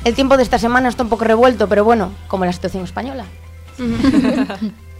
El 0.06 0.14
tiempo 0.14 0.38
de 0.38 0.44
esta 0.44 0.60
semana 0.60 0.90
está 0.90 1.02
un 1.02 1.10
poco 1.10 1.24
revuelto, 1.24 1.68
pero 1.68 1.84
bueno, 1.84 2.12
como 2.28 2.46
la 2.46 2.54
situación 2.54 2.84
española. 2.84 3.26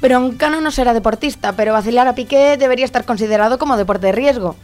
Broncano 0.00 0.60
no 0.60 0.70
será 0.70 0.94
deportista, 0.94 1.54
pero 1.54 1.72
vacilar 1.72 2.06
a 2.06 2.14
Piqué 2.14 2.56
debería 2.56 2.84
estar 2.84 3.04
considerado 3.04 3.58
como 3.58 3.76
deporte 3.76 4.06
de 4.06 4.12
riesgo. 4.12 4.54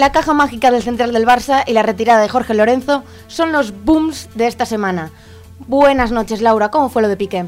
La 0.00 0.12
caja 0.12 0.32
mágica 0.32 0.70
del 0.70 0.82
central 0.82 1.12
del 1.12 1.26
Barça 1.26 1.62
y 1.66 1.74
la 1.74 1.82
retirada 1.82 2.22
de 2.22 2.28
Jorge 2.30 2.54
Lorenzo 2.54 3.04
son 3.26 3.52
los 3.52 3.84
booms 3.84 4.30
de 4.34 4.46
esta 4.46 4.64
semana. 4.64 5.10
Buenas 5.68 6.10
noches, 6.10 6.40
Laura. 6.40 6.70
¿Cómo 6.70 6.88
fue 6.88 7.02
lo 7.02 7.08
de 7.08 7.18
Piqué? 7.18 7.44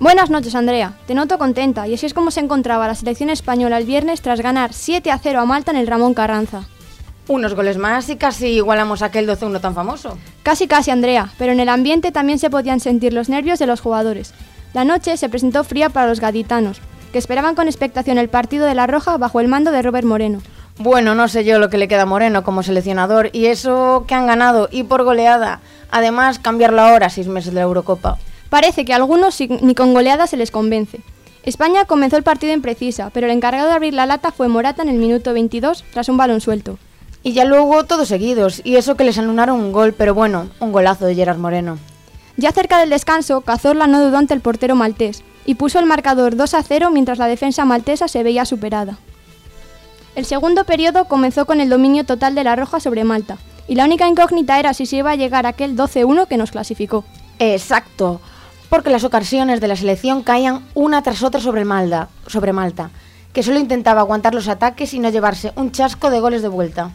Buenas 0.00 0.28
noches, 0.28 0.56
Andrea. 0.56 0.94
Te 1.06 1.14
noto 1.14 1.38
contenta 1.38 1.86
y 1.86 1.94
así 1.94 2.04
es 2.04 2.14
como 2.14 2.32
se 2.32 2.40
encontraba 2.40 2.88
la 2.88 2.96
selección 2.96 3.30
española 3.30 3.78
el 3.78 3.86
viernes 3.86 4.22
tras 4.22 4.40
ganar 4.40 4.72
7 4.72 5.12
a 5.12 5.18
0 5.18 5.38
a 5.38 5.44
Malta 5.44 5.70
en 5.70 5.76
el 5.76 5.86
Ramón 5.86 6.14
Carranza. 6.14 6.64
Unos 7.28 7.54
goles 7.54 7.78
más 7.78 8.08
y 8.08 8.16
casi 8.16 8.48
igualamos 8.48 9.00
a 9.02 9.06
aquel 9.06 9.28
12-1 9.28 9.60
tan 9.60 9.76
famoso. 9.76 10.18
Casi 10.42 10.66
casi, 10.66 10.90
Andrea, 10.90 11.32
pero 11.38 11.52
en 11.52 11.60
el 11.60 11.68
ambiente 11.68 12.10
también 12.10 12.40
se 12.40 12.50
podían 12.50 12.80
sentir 12.80 13.12
los 13.12 13.28
nervios 13.28 13.60
de 13.60 13.68
los 13.68 13.80
jugadores. 13.80 14.34
La 14.74 14.84
noche 14.84 15.16
se 15.16 15.28
presentó 15.28 15.62
fría 15.62 15.90
para 15.90 16.08
los 16.08 16.18
gaditanos, 16.18 16.80
que 17.12 17.18
esperaban 17.18 17.54
con 17.54 17.68
expectación 17.68 18.18
el 18.18 18.28
partido 18.28 18.66
de 18.66 18.74
la 18.74 18.88
Roja 18.88 19.16
bajo 19.16 19.38
el 19.38 19.46
mando 19.46 19.70
de 19.70 19.82
Robert 19.82 20.08
Moreno. 20.08 20.40
Bueno, 20.78 21.14
no 21.14 21.28
sé 21.28 21.44
yo 21.44 21.58
lo 21.58 21.68
que 21.68 21.78
le 21.78 21.86
queda 21.86 22.02
a 22.02 22.06
Moreno 22.06 22.42
como 22.42 22.62
seleccionador 22.62 23.30
y 23.32 23.46
eso 23.46 24.04
que 24.08 24.14
han 24.14 24.26
ganado 24.26 24.68
y 24.72 24.84
por 24.84 25.04
goleada. 25.04 25.60
Además, 25.90 26.38
cambiarlo 26.38 26.80
ahora, 26.80 27.10
seis 27.10 27.28
meses 27.28 27.52
de 27.52 27.56
la 27.56 27.66
Eurocopa. 27.66 28.18
Parece 28.48 28.84
que 28.84 28.92
a 28.92 28.96
algunos 28.96 29.38
ni 29.40 29.74
con 29.74 29.92
goleada 29.94 30.26
se 30.26 30.36
les 30.36 30.50
convence. 30.50 31.00
España 31.44 31.84
comenzó 31.84 32.16
el 32.16 32.22
partido 32.22 32.52
imprecisa, 32.52 33.10
pero 33.10 33.26
el 33.26 33.32
encargado 33.32 33.68
de 33.68 33.74
abrir 33.74 33.94
la 33.94 34.06
lata 34.06 34.32
fue 34.32 34.48
Morata 34.48 34.82
en 34.82 34.88
el 34.88 34.96
minuto 34.96 35.32
22 35.32 35.84
tras 35.92 36.08
un 36.08 36.16
balón 36.16 36.40
suelto. 36.40 36.78
Y 37.22 37.32
ya 37.32 37.44
luego 37.44 37.84
todos 37.84 38.08
seguidos, 38.08 38.60
y 38.64 38.76
eso 38.76 38.96
que 38.96 39.04
les 39.04 39.18
anularon 39.18 39.60
un 39.60 39.72
gol, 39.72 39.92
pero 39.92 40.14
bueno, 40.14 40.48
un 40.60 40.72
golazo 40.72 41.04
de 41.04 41.14
Gerard 41.14 41.38
Moreno. 41.38 41.78
Ya 42.36 42.52
cerca 42.52 42.78
del 42.78 42.90
descanso, 42.90 43.42
Cazorla 43.42 43.86
no 43.86 44.04
dudó 44.04 44.16
ante 44.16 44.34
el 44.34 44.40
portero 44.40 44.74
maltés 44.74 45.22
y 45.44 45.56
puso 45.56 45.78
el 45.78 45.86
marcador 45.86 46.36
2 46.36 46.54
a 46.54 46.62
0 46.62 46.90
mientras 46.90 47.18
la 47.18 47.26
defensa 47.26 47.64
maltesa 47.64 48.08
se 48.08 48.22
veía 48.22 48.44
superada. 48.44 48.98
El 50.14 50.24
segundo 50.26 50.64
periodo 50.64 51.06
comenzó 51.06 51.46
con 51.46 51.60
el 51.60 51.70
dominio 51.70 52.04
total 52.04 52.34
de 52.34 52.44
la 52.44 52.56
Roja 52.56 52.80
sobre 52.80 53.04
Malta, 53.04 53.38
y 53.66 53.76
la 53.76 53.84
única 53.84 54.08
incógnita 54.08 54.58
era 54.58 54.74
si 54.74 54.86
se 54.86 54.96
iba 54.96 55.10
a 55.12 55.16
llegar 55.16 55.46
a 55.46 55.50
aquel 55.50 55.76
12-1 55.76 56.26
que 56.26 56.36
nos 56.36 56.50
clasificó. 56.50 57.04
Exacto, 57.38 58.20
porque 58.68 58.90
las 58.90 59.04
ocasiones 59.04 59.60
de 59.60 59.68
la 59.68 59.76
selección 59.76 60.22
caían 60.22 60.64
una 60.74 61.02
tras 61.02 61.22
otra 61.22 61.40
sobre, 61.40 61.62
el 61.62 61.66
Malda, 61.66 62.08
sobre 62.26 62.52
Malta, 62.52 62.90
que 63.32 63.42
solo 63.42 63.58
intentaba 63.58 64.00
aguantar 64.02 64.34
los 64.34 64.48
ataques 64.48 64.92
y 64.92 64.98
no 64.98 65.08
llevarse 65.08 65.52
un 65.56 65.72
chasco 65.72 66.10
de 66.10 66.20
goles 66.20 66.42
de 66.42 66.48
vuelta. 66.48 66.90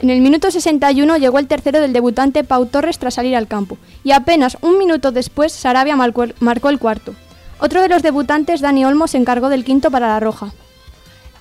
En 0.00 0.10
el 0.10 0.20
minuto 0.20 0.50
61 0.50 1.16
llegó 1.16 1.38
el 1.38 1.46
tercero 1.46 1.80
del 1.80 1.92
debutante 1.92 2.44
Pau 2.44 2.66
Torres 2.66 2.98
tras 2.98 3.14
salir 3.14 3.36
al 3.36 3.46
campo, 3.46 3.78
y 4.02 4.10
apenas 4.10 4.58
un 4.60 4.76
minuto 4.78 5.12
después 5.12 5.52
Sarabia 5.52 5.94
marcó 5.96 6.24
el- 6.24 6.34
marcó 6.40 6.68
el 6.68 6.80
cuarto. 6.80 7.14
Otro 7.60 7.80
de 7.80 7.88
los 7.88 8.02
debutantes, 8.02 8.60
Dani 8.60 8.84
Olmo, 8.84 9.06
se 9.06 9.16
encargó 9.18 9.48
del 9.48 9.64
quinto 9.64 9.90
para 9.90 10.08
la 10.08 10.20
Roja. 10.20 10.52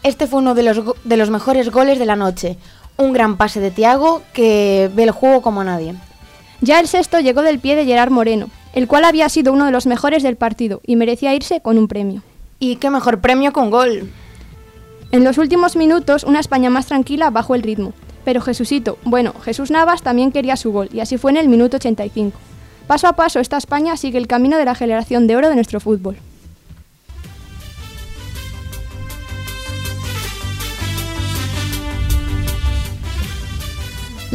Este 0.05 0.27
fue 0.27 0.37
uno 0.37 0.53
de 0.53 0.61
los, 0.61 0.81
de 1.03 1.17
los 1.17 1.31
mejores 1.31 1.71
goles 1.71 1.97
de 1.97 2.05
la 2.05 2.15
noche, 2.15 2.59
un 2.95 3.11
gran 3.11 3.37
pase 3.37 3.59
de 3.59 3.71
Tiago 3.71 4.21
que 4.33 4.87
ve 4.93 5.01
el 5.01 5.09
juego 5.09 5.41
como 5.41 5.63
nadie. 5.63 5.95
Ya 6.61 6.79
el 6.79 6.87
sexto 6.87 7.19
llegó 7.21 7.41
del 7.41 7.57
pie 7.57 7.75
de 7.75 7.85
Gerard 7.85 8.11
Moreno, 8.11 8.51
el 8.75 8.87
cual 8.87 9.03
había 9.03 9.27
sido 9.29 9.51
uno 9.51 9.65
de 9.65 9.71
los 9.71 9.87
mejores 9.87 10.21
del 10.21 10.35
partido 10.35 10.79
y 10.85 10.95
merecía 10.95 11.33
irse 11.33 11.59
con 11.59 11.79
un 11.79 11.87
premio. 11.87 12.21
Y 12.59 12.75
qué 12.75 12.91
mejor 12.91 13.19
premio 13.19 13.51
un 13.55 13.71
gol. 13.71 14.11
En 15.09 15.23
los 15.23 15.39
últimos 15.39 15.75
minutos, 15.75 16.23
una 16.23 16.39
España 16.39 16.69
más 16.69 16.85
tranquila 16.85 17.31
bajó 17.31 17.55
el 17.55 17.63
ritmo. 17.63 17.91
Pero 18.23 18.41
Jesucito, 18.41 18.99
bueno, 19.05 19.33
Jesús 19.43 19.71
Navas 19.71 20.03
también 20.03 20.31
quería 20.31 20.55
su 20.55 20.71
gol, 20.71 20.87
y 20.93 20.99
así 20.99 21.17
fue 21.17 21.31
en 21.31 21.37
el 21.37 21.47
minuto 21.47 21.77
85. 21.77 22.37
Paso 22.85 23.07
a 23.07 23.13
paso, 23.13 23.39
esta 23.39 23.57
España 23.57 23.97
sigue 23.97 24.19
el 24.19 24.27
camino 24.27 24.59
de 24.59 24.65
la 24.65 24.75
generación 24.75 25.25
de 25.25 25.35
oro 25.35 25.49
de 25.49 25.55
nuestro 25.55 25.79
fútbol. 25.79 26.15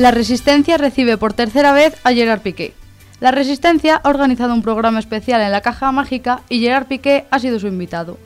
La 0.01 0.13
Resistencia 0.13 0.79
recibe 0.79 1.19
por 1.19 1.35
tercera 1.35 1.75
vez 1.75 1.95
a 2.05 2.15
Gerard 2.15 2.41
Piqué. 2.41 2.73
La 3.21 3.33
Resistencia 3.33 4.01
ha 4.03 4.09
organizado 4.09 4.55
un 4.55 4.63
programa 4.63 4.99
especial 4.99 5.43
en 5.43 5.53
la 5.53 5.61
Caja 5.61 5.93
Mágica 5.93 6.41
y 6.49 6.61
Gerard 6.61 6.87
Piqué 6.87 7.27
ha 7.31 7.39
sido 7.39 7.61
su 7.61 7.67
invitado. 7.67 8.17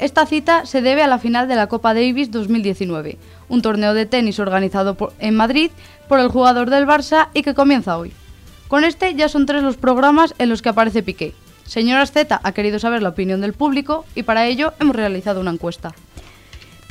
Esta 0.00 0.26
cita 0.26 0.66
se 0.66 0.82
debe 0.82 1.00
a 1.00 1.06
la 1.06 1.20
final 1.20 1.46
de 1.46 1.54
la 1.54 1.68
Copa 1.68 1.94
Davis 1.94 2.32
2019, 2.32 3.18
un 3.48 3.62
torneo 3.62 3.94
de 3.94 4.04
tenis 4.04 4.40
organizado 4.40 4.96
en 5.20 5.36
Madrid 5.36 5.70
por 6.08 6.18
el 6.18 6.26
jugador 6.26 6.70
del 6.70 6.88
Barça 6.88 7.28
y 7.34 7.42
que 7.42 7.54
comienza 7.54 7.98
hoy. 7.98 8.12
Con 8.66 8.82
este 8.82 9.14
ya 9.14 9.28
son 9.28 9.46
tres 9.46 9.62
los 9.62 9.76
programas 9.76 10.34
en 10.38 10.48
los 10.48 10.60
que 10.60 10.70
aparece 10.70 11.04
Piqué. 11.04 11.34
Señoras 11.64 12.10
Z 12.10 12.40
ha 12.42 12.52
querido 12.52 12.80
saber 12.80 13.00
la 13.00 13.10
opinión 13.10 13.40
del 13.40 13.52
público 13.52 14.04
y 14.16 14.24
para 14.24 14.46
ello 14.46 14.72
hemos 14.80 14.96
realizado 14.96 15.40
una 15.40 15.52
encuesta. 15.52 15.94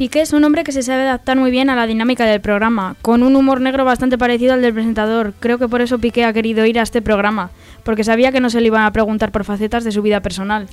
Piqué 0.01 0.21
es 0.21 0.33
un 0.33 0.43
hombre 0.43 0.63
que 0.63 0.71
se 0.71 0.81
sabe 0.81 1.03
adaptar 1.03 1.37
muy 1.37 1.51
bien 1.51 1.69
a 1.69 1.75
la 1.75 1.85
dinámica 1.85 2.25
del 2.25 2.41
programa, 2.41 2.95
con 3.03 3.21
un 3.21 3.35
humor 3.35 3.61
negro 3.61 3.85
bastante 3.85 4.17
parecido 4.17 4.55
al 4.55 4.63
del 4.63 4.73
presentador. 4.73 5.35
Creo 5.39 5.59
que 5.59 5.67
por 5.67 5.79
eso 5.79 5.99
Piqué 5.99 6.25
ha 6.25 6.33
querido 6.33 6.65
ir 6.65 6.79
a 6.79 6.81
este 6.81 7.03
programa, 7.03 7.51
porque 7.83 8.03
sabía 8.03 8.31
que 8.31 8.39
no 8.39 8.49
se 8.49 8.61
le 8.61 8.65
iban 8.65 8.81
a 8.81 8.91
preguntar 8.93 9.31
por 9.31 9.43
facetas 9.43 9.83
de 9.83 9.91
su 9.91 10.01
vida 10.01 10.19
personal. 10.21 10.65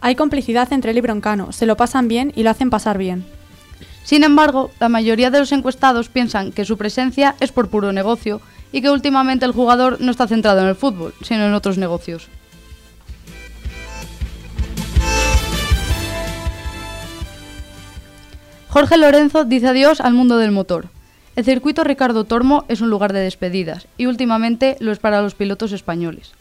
Hay 0.00 0.14
complicidad 0.14 0.72
entre 0.72 0.92
él 0.92 0.96
y 0.96 1.00
Broncano, 1.02 1.52
se 1.52 1.66
lo 1.66 1.76
pasan 1.76 2.08
bien 2.08 2.32
y 2.34 2.44
lo 2.44 2.48
hacen 2.48 2.70
pasar 2.70 2.96
bien. 2.96 3.26
Sin 4.04 4.24
embargo, 4.24 4.70
la 4.80 4.88
mayoría 4.88 5.30
de 5.30 5.40
los 5.40 5.52
encuestados 5.52 6.08
piensan 6.08 6.50
que 6.50 6.64
su 6.64 6.78
presencia 6.78 7.34
es 7.40 7.52
por 7.52 7.68
puro 7.68 7.92
negocio 7.92 8.40
y 8.72 8.80
que 8.80 8.88
últimamente 8.88 9.44
el 9.44 9.52
jugador 9.52 10.00
no 10.00 10.10
está 10.10 10.26
centrado 10.26 10.62
en 10.62 10.68
el 10.68 10.76
fútbol, 10.76 11.12
sino 11.20 11.44
en 11.44 11.52
otros 11.52 11.76
negocios. 11.76 12.30
Jorge 18.72 18.96
Lorenzo 18.96 19.44
dice 19.44 19.68
adiós 19.68 20.00
al 20.00 20.14
mundo 20.14 20.38
del 20.38 20.50
motor. 20.50 20.88
El 21.36 21.44
circuito 21.44 21.84
Ricardo 21.84 22.24
Tormo 22.24 22.64
es 22.68 22.80
un 22.80 22.88
lugar 22.88 23.12
de 23.12 23.20
despedidas 23.20 23.86
y 23.98 24.06
últimamente 24.06 24.78
lo 24.80 24.92
es 24.92 24.98
para 24.98 25.20
los 25.20 25.34
pilotos 25.34 25.72
españoles. 25.72 26.32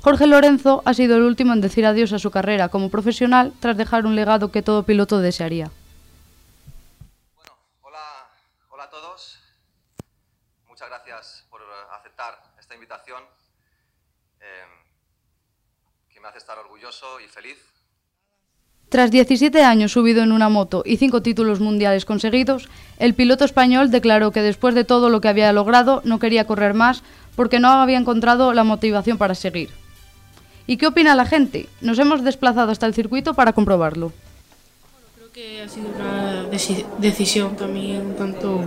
Jorge 0.00 0.26
Lorenzo 0.26 0.80
ha 0.86 0.94
sido 0.94 1.18
el 1.18 1.24
último 1.24 1.52
en 1.52 1.60
decir 1.60 1.84
adiós 1.84 2.14
a 2.14 2.18
su 2.18 2.30
carrera 2.30 2.70
como 2.70 2.88
profesional 2.88 3.52
tras 3.60 3.76
dejar 3.76 4.06
un 4.06 4.16
legado 4.16 4.50
que 4.50 4.62
todo 4.62 4.84
piloto 4.84 5.18
desearía. 5.18 5.70
Hola, 7.82 8.30
hola 8.70 8.84
a 8.84 8.88
todos. 8.88 9.40
Muchas 10.66 10.88
gracias 10.88 11.44
por 11.50 11.60
aceptar 11.92 12.38
esta 12.58 12.72
invitación 12.72 13.22
eh, 14.40 14.64
que 16.08 16.18
me 16.18 16.28
hace 16.28 16.38
estar 16.38 16.58
orgulloso 16.58 17.20
y 17.20 17.28
feliz. 17.28 17.73
Tras 18.94 19.10
17 19.10 19.60
años 19.64 19.90
subido 19.90 20.22
en 20.22 20.30
una 20.30 20.48
moto 20.48 20.84
y 20.86 20.98
5 20.98 21.20
títulos 21.20 21.58
mundiales 21.58 22.04
conseguidos, 22.04 22.68
el 23.00 23.12
piloto 23.14 23.44
español 23.44 23.90
declaró 23.90 24.30
que 24.30 24.40
después 24.40 24.76
de 24.76 24.84
todo 24.84 25.08
lo 25.10 25.20
que 25.20 25.26
había 25.26 25.52
logrado 25.52 26.00
no 26.04 26.20
quería 26.20 26.46
correr 26.46 26.74
más 26.74 27.02
porque 27.34 27.58
no 27.58 27.70
había 27.70 27.98
encontrado 27.98 28.52
la 28.54 28.62
motivación 28.62 29.18
para 29.18 29.34
seguir. 29.34 29.70
¿Y 30.68 30.76
qué 30.76 30.86
opina 30.86 31.16
la 31.16 31.26
gente? 31.26 31.66
Nos 31.80 31.98
hemos 31.98 32.22
desplazado 32.22 32.70
hasta 32.70 32.86
el 32.86 32.94
circuito 32.94 33.34
para 33.34 33.52
comprobarlo. 33.52 34.12
Creo 35.16 35.32
que 35.32 35.62
ha 35.62 35.68
sido 35.68 35.88
una 35.88 36.48
deci- 36.52 36.84
decisión 37.00 37.56
también 37.56 38.00
un 38.00 38.14
tanto 38.14 38.60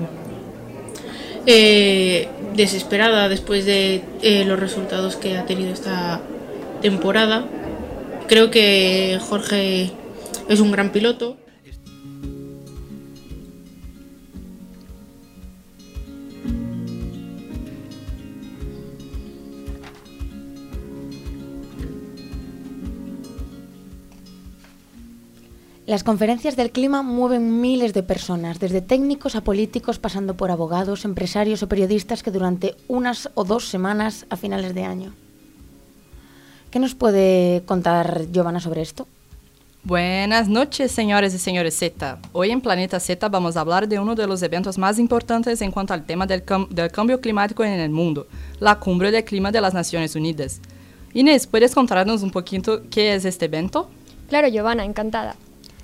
eh, 1.45 2.27
desesperada 2.53 3.29
después 3.29 3.65
de 3.65 4.03
eh, 4.21 4.43
los 4.43 4.59
resultados 4.59 5.15
que 5.15 5.37
ha 5.37 5.45
tenido 5.45 5.71
esta 5.71 6.19
temporada. 6.81 7.45
Creo 8.27 8.51
que 8.51 9.17
Jorge 9.29 9.93
es 10.47 10.59
un 10.59 10.71
gran 10.71 10.91
piloto. 10.91 11.37
Las 25.85 26.03
conferencias 26.03 26.57
del 26.57 26.71
clima 26.71 27.01
mueven 27.01 27.61
miles 27.61 27.93
de 27.93 28.03
personas, 28.03 28.59
desde 28.59 28.81
técnicos 28.81 29.37
a 29.37 29.41
políticos, 29.41 29.99
pasando 29.99 30.35
por 30.35 30.51
abogados, 30.51 31.05
empresarios 31.05 31.63
o 31.63 31.69
periodistas 31.69 32.23
que 32.23 32.31
durante 32.31 32.75
unas 32.89 33.29
o 33.35 33.45
dos 33.45 33.69
semanas 33.69 34.25
a 34.29 34.35
finales 34.35 34.75
de 34.75 34.83
año. 34.83 35.13
¿Qué 36.71 36.79
nos 36.79 36.93
puede 36.93 37.63
contar 37.65 38.27
Giovanna 38.33 38.59
sobre 38.59 38.81
esto? 38.81 39.07
Buenas 39.87 40.49
noches, 40.49 40.91
señores 40.91 41.33
y 41.33 41.37
señores 41.37 41.73
Z. 41.79 42.19
Hoy 42.33 42.51
en 42.51 42.59
Planeta 42.59 42.99
Z 42.99 43.29
vamos 43.29 43.55
a 43.55 43.61
hablar 43.61 43.87
de 43.87 43.97
uno 43.99 44.15
de 44.15 44.27
los 44.27 44.41
eventos 44.43 44.77
más 44.77 44.99
importantes 44.99 45.61
en 45.61 45.71
cuanto 45.71 45.93
al 45.93 46.05
tema 46.05 46.27
del, 46.27 46.45
cam- 46.45 46.67
del 46.67 46.91
cambio 46.91 47.21
climático 47.21 47.63
en 47.63 47.79
el 47.79 47.89
mundo, 47.89 48.27
la 48.59 48.79
Cumbre 48.81 49.11
del 49.11 49.23
Clima 49.23 49.49
de 49.49 49.61
las 49.61 49.73
Naciones 49.73 50.13
Unidas. 50.17 50.59
Inés, 51.13 51.47
¿puedes 51.47 51.73
contarnos 51.73 52.21
un 52.21 52.31
poquito 52.31 52.81
qué 52.91 53.15
es 53.15 53.23
este 53.23 53.45
evento? 53.45 53.89
Claro, 54.27 54.49
Giovanna, 54.49 54.83
encantada. 54.83 55.37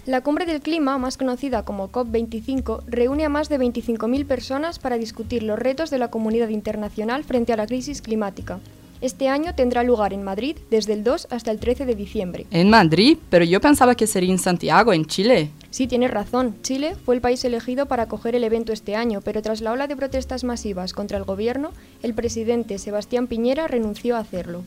La 0.06 0.20
Cumbre 0.20 0.46
del 0.46 0.60
Clima, 0.60 0.98
más 0.98 1.16
conocida 1.16 1.64
como 1.64 1.90
COP25, 1.90 2.84
reúne 2.88 3.24
a 3.24 3.30
más 3.30 3.48
de 3.48 3.58
25.000 3.58 4.26
personas 4.28 4.80
para 4.80 4.98
discutir 4.98 5.44
los 5.44 5.58
retos 5.58 5.90
de 5.92 6.00
la 6.00 6.10
comunidad 6.10 6.50
internacional 6.50 7.24
frente 7.24 7.54
a 7.54 7.56
la 7.56 7.68
crisis 7.68 8.02
climática. 8.02 8.60
Este 9.04 9.28
año 9.28 9.54
tendrá 9.54 9.84
lugar 9.84 10.14
en 10.14 10.24
Madrid 10.24 10.56
desde 10.72 10.94
el 10.94 11.04
2 11.04 11.28
hasta 11.30 11.52
el 11.52 11.60
13 11.60 11.86
de 11.86 11.94
diciembre. 11.94 12.46
En 12.52 12.70
Madrid, 12.70 13.18
pero 13.30 13.44
yo 13.44 13.60
pensaba 13.60 13.96
que 13.96 14.08
sería 14.08 14.32
en 14.32 14.40
Santiago, 14.40 14.94
en 14.94 15.06
Chile. 15.06 15.50
Sí, 15.72 15.88
tienes 15.88 16.10
razón. 16.10 16.56
Chile 16.62 16.96
fue 17.04 17.16
el 17.16 17.20
país 17.20 17.44
elegido 17.44 17.86
para 17.86 18.04
acoger 18.04 18.34
el 18.34 18.46
evento 18.46 18.72
este 18.72 18.96
año, 18.96 19.20
pero 19.20 19.42
tras 19.42 19.60
la 19.60 19.74
ola 19.74 19.88
de 19.88 19.98
protestas 19.98 20.46
masivas 20.46 20.94
contra 20.94 21.18
el 21.18 21.26
gobierno, 21.26 21.74
el 22.02 22.14
presidente 22.14 22.80
Sebastián 22.80 23.28
Piñera 23.28 23.68
renunció 23.68 24.16
a 24.16 24.20
hacerlo. 24.20 24.64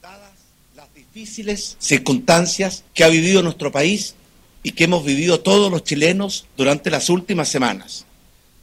Dadas 0.00 0.32
las 0.74 0.94
difíciles 0.94 1.76
circunstancias 1.80 2.82
que 2.94 3.04
ha 3.04 3.08
vivido 3.08 3.42
nuestro 3.42 3.70
país 3.70 4.14
y 4.62 4.72
que 4.72 4.84
hemos 4.84 5.04
vivido 5.04 5.40
todos 5.40 5.70
los 5.70 5.84
chilenos 5.84 6.46
durante 6.56 6.88
las 6.88 7.10
últimas 7.10 7.50
semanas. 7.50 8.06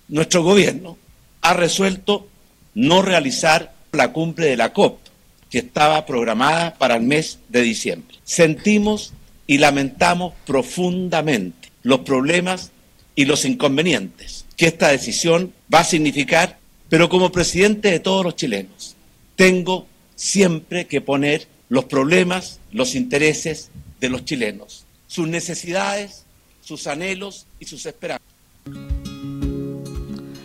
Nuestro 0.08 0.42
gobierno 0.42 0.98
ha 1.42 1.54
resuelto 1.54 2.30
no 2.76 3.02
realizar 3.02 3.74
la 3.92 4.12
cumbre 4.12 4.48
de 4.48 4.58
la 4.58 4.74
COP, 4.74 5.00
que 5.50 5.60
estaba 5.60 6.06
programada 6.06 6.74
para 6.76 6.96
el 6.96 7.04
mes 7.04 7.40
de 7.50 7.62
diciembre. 7.62 8.18
Sentimos 8.24 9.14
y 9.46 9.60
lamentamos 9.60 10.34
profundamente 10.46 11.70
los 11.84 12.00
problemas 12.00 12.72
y 13.16 13.26
los 13.26 13.46
inconvenientes 13.46 14.46
que 14.58 14.68
esta 14.68 14.90
decisión 14.90 15.54
va 15.74 15.80
a 15.80 15.84
significar, 15.84 16.58
pero 16.90 17.10
como 17.10 17.32
presidente 17.32 17.92
de 17.92 18.00
todos 18.00 18.24
los 18.24 18.36
chilenos, 18.36 18.96
tengo 19.36 19.88
siempre 20.16 20.88
que 20.88 21.02
poner 21.02 21.48
los 21.70 21.86
problemas, 21.86 22.60
los 22.72 22.96
intereses 22.96 23.70
de 24.00 24.10
los 24.10 24.26
chilenos, 24.26 24.86
sus 25.08 25.28
necesidades, 25.28 26.26
sus 26.62 26.88
anhelos 26.88 27.46
y 27.60 27.66
sus 27.66 27.86
esperanzas. 27.86 29.13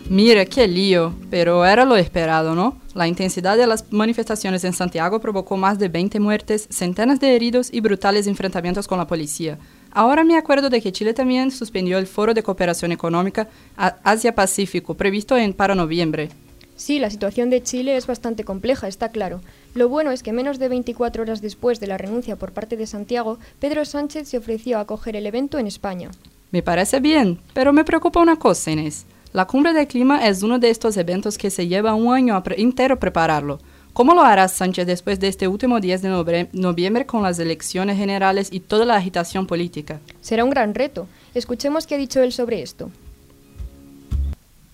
Mira, 0.09 0.43
qué 0.45 0.67
lío, 0.67 1.13
pero 1.29 1.63
era 1.63 1.85
lo 1.85 1.95
esperado, 1.95 2.55
¿no? 2.55 2.75
La 2.95 3.07
intensidad 3.07 3.57
de 3.57 3.67
las 3.67 3.93
manifestaciones 3.93 4.63
en 4.63 4.73
Santiago 4.73 5.19
provocó 5.19 5.55
más 5.55 5.77
de 5.77 5.87
20 5.87 6.19
muertes, 6.19 6.67
centenas 6.71 7.19
de 7.19 7.35
heridos 7.35 7.71
y 7.71 7.79
brutales 7.79 8.25
enfrentamientos 8.25 8.87
con 8.87 8.97
la 8.97 9.05
policía. 9.05 9.59
Ahora 9.91 10.23
me 10.23 10.35
acuerdo 10.35 10.71
de 10.71 10.81
que 10.81 10.91
Chile 10.91 11.13
también 11.13 11.51
suspendió 11.51 11.99
el 11.99 12.07
Foro 12.07 12.33
de 12.33 12.41
Cooperación 12.41 12.91
Económica 12.91 13.49
Asia-Pacífico, 13.77 14.95
previsto 14.95 15.37
en, 15.37 15.53
para 15.53 15.75
noviembre. 15.75 16.29
Sí, 16.75 16.97
la 16.97 17.11
situación 17.11 17.51
de 17.51 17.61
Chile 17.61 17.95
es 17.95 18.07
bastante 18.07 18.43
compleja, 18.43 18.87
está 18.87 19.09
claro. 19.09 19.41
Lo 19.75 19.89
bueno 19.89 20.09
es 20.09 20.23
que 20.23 20.33
menos 20.33 20.57
de 20.57 20.69
24 20.69 21.21
horas 21.21 21.39
después 21.39 21.79
de 21.79 21.85
la 21.85 21.99
renuncia 21.99 22.35
por 22.35 22.51
parte 22.51 22.77
de 22.77 22.87
Santiago, 22.87 23.37
Pedro 23.59 23.85
Sánchez 23.85 24.27
se 24.27 24.39
ofreció 24.39 24.79
a 24.79 24.81
acoger 24.81 25.15
el 25.15 25.27
evento 25.27 25.59
en 25.59 25.67
España. 25.67 26.09
Me 26.49 26.63
parece 26.63 26.99
bien, 26.99 27.39
pero 27.53 27.73
me 27.73 27.85
preocupa 27.85 28.21
una 28.21 28.37
cosa, 28.37 28.71
Inés. 28.71 29.05
La 29.31 29.45
cumbre 29.45 29.73
del 29.73 29.87
clima 29.87 30.27
es 30.27 30.41
uno 30.41 30.57
de 30.57 30.71
estos 30.71 30.97
eventos 30.97 31.37
que 31.37 31.51
se 31.51 31.67
lleva 31.67 31.93
un 31.93 32.11
año 32.11 32.41
entero 32.57 32.99
prepararlo. 32.99 33.59
¿Cómo 33.93 34.15
lo 34.15 34.23
hará 34.23 34.47
Sánchez 34.47 34.87
después 34.87 35.19
de 35.19 35.27
este 35.27 35.47
último 35.47 35.79
10 35.79 36.01
de 36.01 36.47
noviembre 36.53 37.05
con 37.05 37.21
las 37.21 37.37
elecciones 37.37 37.97
generales 37.97 38.49
y 38.51 38.59
toda 38.59 38.85
la 38.85 38.95
agitación 38.95 39.45
política? 39.45 39.99
Será 40.19 40.43
un 40.43 40.49
gran 40.49 40.73
reto. 40.73 41.07
Escuchemos 41.35 41.85
qué 41.85 41.93
ha 41.93 41.97
dicho 41.99 42.23
él 42.23 42.31
sobre 42.31 42.63
esto. 42.63 42.89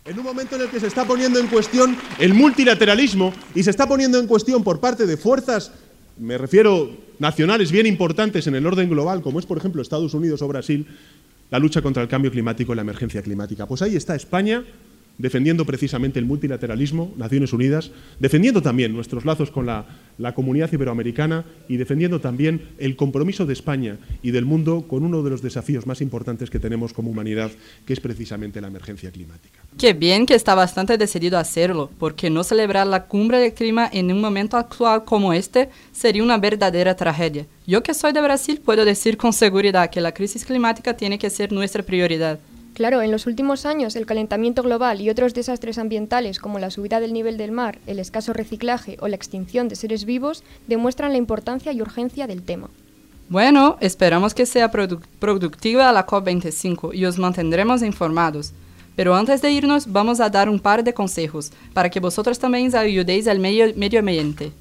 En 0.05 0.17
un 0.19 0.24
momento 0.24 0.55
en 0.55 0.62
el 0.62 0.69
que 0.69 0.79
se 0.79 0.88
está 0.88 1.03
poniendo 1.03 1.39
en 1.39 1.47
cuestión 1.47 1.97
el 2.19 2.33
multilateralismo 2.33 3.33
y 3.55 3.63
se 3.63 3.71
está 3.71 3.88
poniendo 3.88 4.19
en 4.19 4.27
cuestión 4.27 4.63
por 4.63 4.79
parte 4.79 5.05
de 5.05 5.17
fuerzas, 5.17 5.71
me 6.17 6.38
refiero 6.38 6.91
nacionales 7.19 7.71
bien 7.71 7.88
importantes 7.88 8.47
en 8.47 8.55
el 8.55 8.65
orden 8.65 8.89
global, 8.89 9.21
como 9.21 9.39
es 9.39 9.45
por 9.45 9.57
ejemplo 9.57 9.81
Estados 9.81 10.13
Unidos 10.13 10.41
o 10.41 10.47
Brasil, 10.47 10.88
la 11.49 11.59
lucha 11.59 11.81
contra 11.81 12.01
el 12.03 12.09
cambio 12.09 12.31
climático 12.31 12.73
y 12.73 12.75
la 12.75 12.81
emergencia 12.81 13.21
climática. 13.21 13.65
Pues 13.65 13.81
ahí 13.81 13.95
está 13.95 14.15
España 14.15 14.63
defendiendo 15.17 15.65
precisamente 15.65 16.19
el 16.19 16.25
multilateralismo, 16.25 17.13
Naciones 17.17 17.53
Unidas, 17.53 17.91
defendiendo 18.19 18.62
también 18.62 18.93
nuestros 18.93 19.25
lazos 19.25 19.51
con 19.51 19.65
la, 19.65 19.86
comunidad 20.34 20.72
iberoamericana 20.72 21.45
y 21.67 21.77
defendiendo 21.77 22.19
también 22.19 22.62
el 22.77 22.95
compromiso 22.95 23.45
de 23.45 23.53
España 23.53 23.98
y 24.22 24.31
del 24.31 24.45
mundo 24.45 24.86
con 24.88 25.03
uno 25.03 25.24
de 25.24 25.29
los 25.29 25.41
desafíos 25.41 25.86
más 25.86 26.01
importantes 26.01 26.50
que 26.50 26.60
tenemos 26.60 26.93
como 26.93 27.12
humanidad, 27.12 27.51
que 27.86 27.93
es 27.93 28.00
precisamente 28.00 28.62
la 28.62 28.67
emergencia 28.67 29.12
climática. 29.12 29.60
Qué 29.77 29.93
bien 29.93 30.25
que 30.25 30.36
está 30.36 30.55
bastante 30.55 30.98
decidido 30.98 31.38
a 31.38 31.41
hacerlo, 31.41 31.89
porque 32.00 32.29
no 32.29 32.43
celebrar 32.43 32.88
la 32.88 33.05
cumbre 33.07 33.39
del 33.39 33.53
clima 33.53 33.89
en 33.91 34.12
un 34.12 34.22
momento 34.22 34.57
actual 34.57 35.03
como 35.03 35.34
este 35.34 35.69
sería 35.91 36.24
una 36.24 36.38
verdadera 36.38 36.95
tragedia. 36.95 37.45
Yo 37.67 37.84
que 37.84 37.93
soy 37.93 38.13
de 38.13 38.22
Brasil 38.22 38.62
puedo 38.63 38.86
decir 38.86 39.17
con 39.17 39.34
seguridad 39.34 39.89
que 39.89 40.01
la 40.01 40.13
crisis 40.13 40.45
climática 40.45 40.95
tiene 40.95 41.19
que 41.19 41.29
ser 41.29 41.51
nuestra 41.51 41.84
prioridad. 41.84 42.39
Claro, 42.75 43.01
en 43.01 43.10
los 43.10 43.25
últimos 43.25 43.65
años 43.65 43.96
el 43.96 44.05
calentamiento 44.05 44.62
global 44.62 45.00
y 45.00 45.10
otros 45.10 45.34
desastres 45.34 45.77
ambientales 45.77 46.39
como 46.39 46.60
la 46.60 46.70
subida 46.70 47.00
del 47.00 47.13
nivel 47.13 47.38
del 47.38 47.53
mar, 47.53 47.79
el 47.88 48.00
escaso 48.00 48.33
reciclaje 48.33 48.98
o 49.00 49.07
la 49.07 49.16
extinción 49.16 49.70
de 49.70 49.77
seres 49.77 50.03
vivos 50.03 50.44
demuestran 50.68 51.14
la 51.14 51.18
importancia 51.18 51.72
y 51.72 51.81
urgencia 51.81 52.27
del 52.27 52.44
tema. 52.44 52.70
Bueno, 53.29 53.77
esperamos 53.79 54.33
que 54.33 54.46
sea 54.46 54.72
productiva 54.72 55.90
la 55.94 56.05
COP25 56.05 56.94
y 56.94 57.05
os 57.05 57.18
mantendremos 57.18 57.81
informados. 57.81 58.51
Pero 58.98 59.16
antes 59.16 59.42
de 59.42 59.51
irnos, 59.51 59.90
vamos 59.90 60.20
a 60.20 60.29
dar 60.29 60.50
un 60.50 60.59
par 60.59 60.83
de 60.83 60.94
consejos 60.94 61.53
para 61.74 61.90
que 61.90 62.01
vosotros 62.01 62.40
también 62.40 62.75
ayudéis 62.75 63.29
al 63.29 63.40
medio, 63.40 63.74
medio 63.77 64.00
ambiente. 64.00 64.51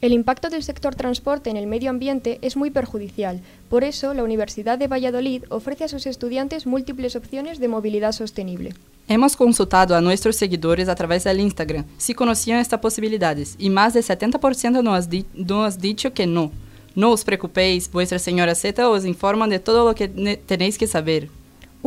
El 0.00 0.12
impacto 0.12 0.48
del 0.48 0.62
sector 0.62 0.94
transporte 0.94 1.50
en 1.50 1.56
el 1.56 1.66
medio 1.66 1.90
ambiente 1.90 2.38
es 2.40 2.56
muy 2.56 2.70
perjudicial. 2.70 3.40
Por 3.68 3.82
eso, 3.82 4.14
la 4.14 4.22
Universidad 4.22 4.78
de 4.78 4.86
Valladolid 4.86 5.42
ofrece 5.48 5.82
a 5.84 5.88
sus 5.88 6.06
estudiantes 6.06 6.66
múltiples 6.66 7.16
opciones 7.16 7.58
de 7.58 7.66
movilidad 7.66 8.12
sostenible. 8.12 8.74
Hemos 9.08 9.36
consultado 9.36 9.96
a 9.96 10.00
nuestros 10.00 10.36
seguidores 10.36 10.88
a 10.88 10.94
través 10.94 11.24
del 11.24 11.40
Instagram 11.40 11.84
si 11.96 12.14
conocían 12.14 12.60
estas 12.60 12.78
posibilidades 12.78 13.56
y 13.58 13.70
más 13.70 13.94
del 13.94 14.04
70% 14.04 14.82
nos, 14.84 15.08
di 15.08 15.24
nos 15.34 15.78
dicho 15.80 16.12
que 16.12 16.28
no. 16.28 16.52
No 16.94 17.10
os 17.10 17.24
preocupéis, 17.24 17.90
vuestra 17.90 18.20
señora 18.20 18.54
Z 18.54 18.88
os 18.88 19.04
informa 19.04 19.48
de 19.48 19.58
todo 19.58 19.84
lo 19.84 19.94
que 19.96 20.08
tenéis 20.46 20.78
que 20.78 20.86
saber. 20.86 21.28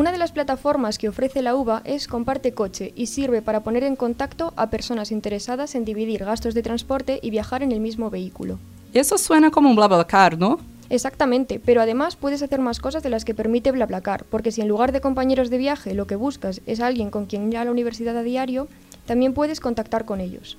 Una 0.02 0.12
de 0.12 0.18
las 0.18 0.32
plataformas 0.32 0.98
que 0.98 1.10
ofrece 1.10 1.44
la 1.44 1.56
UBA 1.56 1.84
es 1.86 2.08
Comparte 2.08 2.56
Coche 2.56 2.92
y 2.96 3.06
sirve 3.06 3.44
para 3.44 3.60
poner 3.60 3.84
en 3.84 3.96
contacto 3.96 4.52
a 4.56 4.72
personas 4.72 5.12
interesadas 5.12 5.76
en 5.76 5.86
dividir 5.86 6.26
gastos 6.26 6.56
de 6.56 6.64
transporte 6.64 7.20
y 7.22 7.30
viajar 7.30 7.62
en 7.62 7.72
el 7.72 7.80
mismo 7.80 8.10
vehículo. 8.10 8.58
Eso 8.96 9.20
suena 9.20 9.52
como 9.52 9.70
un 9.70 9.76
BlaBlaCar, 9.76 10.40
¿no? 10.40 10.60
Exactamente, 10.90 11.62
pero 11.64 11.84
además 11.84 12.16
puedes 12.16 12.42
hacer 12.42 12.60
más 12.62 12.80
cosas 12.80 13.04
de 13.04 13.12
las 13.12 13.26
que 13.26 13.36
permite 13.36 13.72
BlaBlaCar, 13.72 14.24
porque 14.24 14.52
si 14.52 14.62
en 14.62 14.70
lugar 14.70 14.92
de 14.92 15.02
compañeros 15.02 15.52
de 15.52 15.60
viaje 15.60 15.94
lo 15.94 16.08
que 16.08 16.16
buscas 16.16 16.62
es 16.66 16.80
alguien 16.80 17.12
con 17.12 17.28
quien 17.28 17.50
ir 17.50 17.60
a 17.60 17.66
la 17.66 17.70
universidad 17.70 18.18
a 18.18 18.24
diario, 18.24 18.68
también 19.06 19.36
puedes 19.36 19.60
contactar 19.60 20.06
con 20.06 20.20
ellos. 20.20 20.58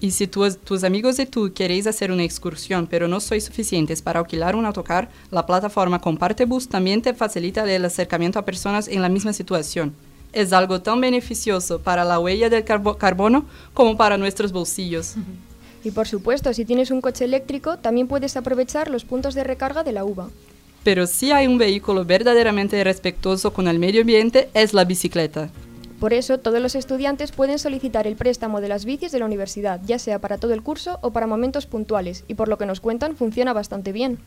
Y 0.00 0.12
si 0.12 0.28
tus 0.28 0.84
amigos 0.84 1.18
y 1.18 1.26
tú 1.26 1.52
queréis 1.52 1.88
hacer 1.88 2.12
una 2.12 2.22
excursión, 2.22 2.86
pero 2.86 3.08
no 3.08 3.18
sois 3.18 3.44
suficientes 3.44 4.00
para 4.00 4.20
alquilar 4.20 4.54
un 4.54 4.64
autocar, 4.64 5.08
la 5.32 5.44
plataforma 5.44 6.00
Comparte 6.00 6.44
Bus 6.44 6.68
también 6.68 7.02
te 7.02 7.14
facilita 7.14 7.64
el 7.70 7.84
acercamiento 7.84 8.38
a 8.38 8.44
personas 8.44 8.86
en 8.86 9.02
la 9.02 9.08
misma 9.08 9.32
situación. 9.32 9.92
Es 10.32 10.52
algo 10.52 10.82
tan 10.82 11.00
beneficioso 11.00 11.80
para 11.80 12.04
la 12.04 12.20
huella 12.20 12.48
del 12.48 12.64
carbono 12.64 13.46
como 13.74 13.96
para 13.96 14.16
nuestros 14.16 14.52
bolsillos. 14.52 15.14
Y 15.84 15.92
por 15.92 16.08
supuesto, 16.08 16.52
si 16.52 16.64
tienes 16.64 16.90
un 16.90 17.00
coche 17.00 17.24
eléctrico, 17.24 17.78
también 17.78 18.08
puedes 18.08 18.36
aprovechar 18.36 18.90
los 18.90 19.04
puntos 19.04 19.34
de 19.34 19.44
recarga 19.44 19.84
de 19.84 19.92
la 19.92 20.04
UVA. 20.04 20.28
Pero 20.82 21.06
si 21.06 21.30
hay 21.30 21.46
un 21.46 21.56
vehículo 21.56 22.04
verdaderamente 22.04 22.82
respetuoso 22.82 23.52
con 23.52 23.68
el 23.68 23.78
medio 23.78 24.00
ambiente, 24.00 24.48
es 24.54 24.74
la 24.74 24.84
bicicleta. 24.84 25.50
Por 26.00 26.12
eso, 26.12 26.38
todos 26.38 26.62
los 26.62 26.76
estudiantes 26.76 27.32
pueden 27.32 27.58
solicitar 27.58 28.06
el 28.06 28.14
préstamo 28.14 28.60
de 28.60 28.68
las 28.68 28.84
bicis 28.84 29.10
de 29.10 29.18
la 29.18 29.24
universidad, 29.24 29.80
ya 29.84 29.98
sea 29.98 30.20
para 30.20 30.38
todo 30.38 30.54
el 30.54 30.62
curso 30.62 30.98
o 31.02 31.10
para 31.10 31.26
momentos 31.26 31.66
puntuales, 31.66 32.24
y 32.28 32.34
por 32.34 32.48
lo 32.48 32.56
que 32.56 32.66
nos 32.66 32.80
cuentan, 32.80 33.16
funciona 33.16 33.52
bastante 33.52 33.90
bien. 33.90 34.18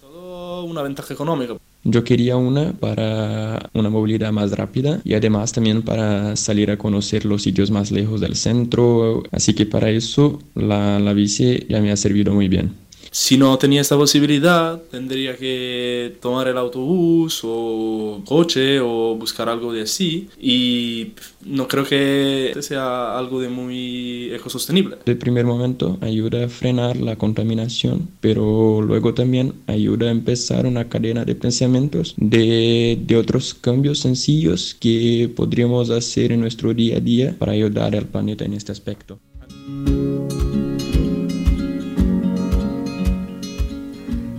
Todo 0.00 0.64
una 0.64 0.82
ventaja 0.82 1.14
económica. 1.14 1.54
Yo 1.84 2.04
quería 2.04 2.36
una 2.36 2.74
para 2.74 3.70
una 3.72 3.88
movilidad 3.88 4.32
más 4.32 4.52
rápida 4.52 5.00
y 5.02 5.14
además 5.14 5.52
también 5.52 5.82
para 5.82 6.36
salir 6.36 6.70
a 6.70 6.76
conocer 6.76 7.24
los 7.24 7.42
sitios 7.42 7.70
más 7.70 7.90
lejos 7.90 8.20
del 8.20 8.36
centro, 8.36 9.22
así 9.32 9.54
que 9.54 9.66
para 9.66 9.88
eso 9.90 10.40
la, 10.54 11.00
la 11.00 11.12
bici 11.14 11.66
ya 11.68 11.80
me 11.80 11.90
ha 11.90 11.96
servido 11.96 12.34
muy 12.34 12.48
bien. 12.48 12.81
Si 13.14 13.36
no 13.36 13.58
tenía 13.58 13.82
esta 13.82 13.94
posibilidad, 13.98 14.80
tendría 14.90 15.36
que 15.36 16.16
tomar 16.22 16.48
el 16.48 16.56
autobús 16.56 17.42
o 17.44 18.22
coche 18.24 18.80
o 18.80 19.14
buscar 19.16 19.50
algo 19.50 19.70
de 19.70 19.82
así. 19.82 20.30
Y 20.40 21.12
no 21.44 21.68
creo 21.68 21.84
que 21.84 22.54
sea 22.60 23.18
algo 23.18 23.38
de 23.38 23.50
muy 23.50 24.32
ecosostenible. 24.32 24.96
De 25.04 25.14
primer 25.14 25.44
momento 25.44 25.98
ayuda 26.00 26.46
a 26.46 26.48
frenar 26.48 26.96
la 26.96 27.16
contaminación, 27.16 28.08
pero 28.22 28.80
luego 28.80 29.12
también 29.12 29.52
ayuda 29.66 30.08
a 30.08 30.10
empezar 30.10 30.64
una 30.64 30.88
cadena 30.88 31.26
de 31.26 31.34
pensamientos 31.34 32.14
de, 32.16 32.98
de 33.06 33.16
otros 33.16 33.52
cambios 33.52 33.98
sencillos 33.98 34.74
que 34.80 35.30
podríamos 35.36 35.90
hacer 35.90 36.32
en 36.32 36.40
nuestro 36.40 36.72
día 36.72 36.96
a 36.96 37.00
día 37.00 37.36
para 37.38 37.52
ayudar 37.52 37.94
al 37.94 38.06
planeta 38.06 38.46
en 38.46 38.54
este 38.54 38.72
aspecto. 38.72 39.18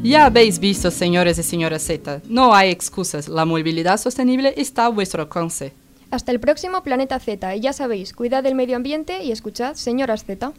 Ya 0.03 0.25
habéis 0.25 0.59
visto, 0.59 0.91
señores 0.91 1.37
y 1.39 1.43
señoras 1.43 1.81
Z, 1.83 2.23
no 2.27 2.53
hay 2.53 2.69
excusas, 2.71 3.29
la 3.29 3.45
movilidad 3.45 3.97
sostenible 3.97 4.53
está 4.57 4.87
a 4.87 4.89
vuestro 4.89 5.21
alcance. 5.23 5.71
Hasta 6.11 6.33
el 6.33 6.41
próximo 6.41 6.83
Planeta 6.83 7.17
Z 7.21 7.55
y 7.55 7.61
ya 7.61 7.71
sabéis, 7.71 8.11
cuidad 8.11 8.43
del 8.43 8.53
medio 8.53 8.75
ambiente 8.75 9.23
y 9.23 9.31
escuchad, 9.31 9.75
señoras 9.75 10.25
Z. 10.25 10.51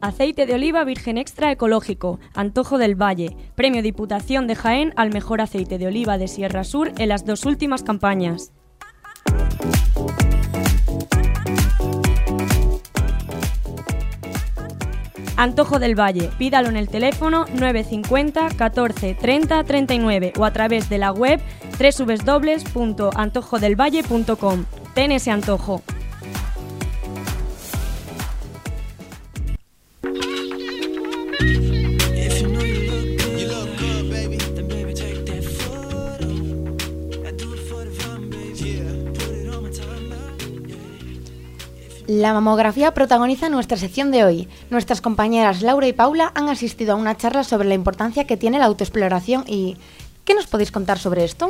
Aceite 0.00 0.46
de 0.46 0.54
oliva 0.54 0.84
virgen 0.84 1.18
extra 1.18 1.50
ecológico, 1.50 2.20
Antojo 2.32 2.78
del 2.78 2.94
Valle, 2.94 3.36
Premio 3.56 3.82
Diputación 3.82 4.46
de 4.46 4.54
Jaén 4.54 4.92
al 4.94 5.12
mejor 5.12 5.40
aceite 5.40 5.76
de 5.76 5.88
oliva 5.88 6.18
de 6.18 6.28
Sierra 6.28 6.62
Sur 6.62 6.92
en 6.98 7.08
las 7.08 7.26
dos 7.26 7.44
últimas 7.44 7.82
campañas. 7.82 8.52
Antojo 15.36 15.80
del 15.80 15.98
Valle. 15.98 16.30
Pídalo 16.38 16.68
en 16.68 16.76
el 16.76 16.88
teléfono 16.88 17.46
950 17.54 18.50
14 18.56 19.14
30 19.14 19.64
39 19.64 20.34
o 20.36 20.44
a 20.44 20.52
través 20.52 20.88
de 20.88 20.98
la 20.98 21.10
web 21.12 21.40
www.antojodelvalle.com. 21.78 24.64
Ten 24.94 25.12
ese 25.12 25.30
antojo. 25.30 25.82
La 42.08 42.32
mamografía 42.32 42.94
protagoniza 42.94 43.50
nuestra 43.50 43.76
sección 43.76 44.10
de 44.10 44.24
hoy. 44.24 44.48
Nuestras 44.70 45.02
compañeras 45.02 45.60
Laura 45.60 45.86
y 45.86 45.92
Paula 45.92 46.32
han 46.34 46.48
asistido 46.48 46.94
a 46.94 46.96
una 46.96 47.18
charla 47.18 47.44
sobre 47.44 47.68
la 47.68 47.74
importancia 47.74 48.26
que 48.26 48.38
tiene 48.38 48.58
la 48.58 48.64
autoexploración 48.64 49.44
y... 49.46 49.76
¿Qué 50.24 50.34
nos 50.34 50.46
podéis 50.46 50.72
contar 50.72 50.98
sobre 50.98 51.24
esto? 51.24 51.48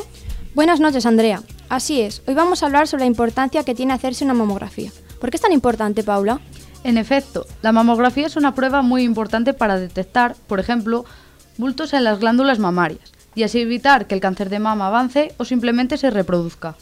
Buenas 0.55 0.81
noches, 0.81 1.07
Andrea. 1.07 1.43
Así 1.69 2.01
es, 2.01 2.23
hoy 2.27 2.35
vamos 2.35 2.63
a 2.63 2.67
hablar 2.67 2.89
sobre 2.89 3.05
la 3.05 3.07
importancia 3.07 3.63
que 3.63 3.75
tiene 3.75 3.93
hacerse 3.93 4.25
una 4.25 4.35
mamografía. 4.35 4.91
¿Por 5.21 5.31
qué 5.31 5.37
es 5.37 5.41
tan 5.41 5.53
importante, 5.53 6.03
Paula? 6.03 6.41
En 6.85 6.97
efecto, 6.97 7.47
la 7.63 7.73
mamografía 7.73 8.27
es 8.27 8.37
una 8.37 8.55
prueba 8.55 8.83
muy 8.83 9.03
importante 9.03 9.53
para 9.53 9.79
detectar, 9.79 10.37
por 10.47 10.61
ejemplo, 10.61 11.05
bultos 11.57 11.93
en 11.93 12.05
las 12.05 12.21
glándulas 12.21 12.59
mamarias 12.59 13.13
y 13.35 13.43
así 13.43 13.61
evitar 13.61 14.07
que 14.07 14.15
el 14.15 14.21
cáncer 14.21 14.49
de 14.49 14.59
mama 14.59 14.87
avance 14.87 15.35
o 15.39 15.45
simplemente 15.45 15.97
se 15.97 16.11
reproduzca. 16.11 16.77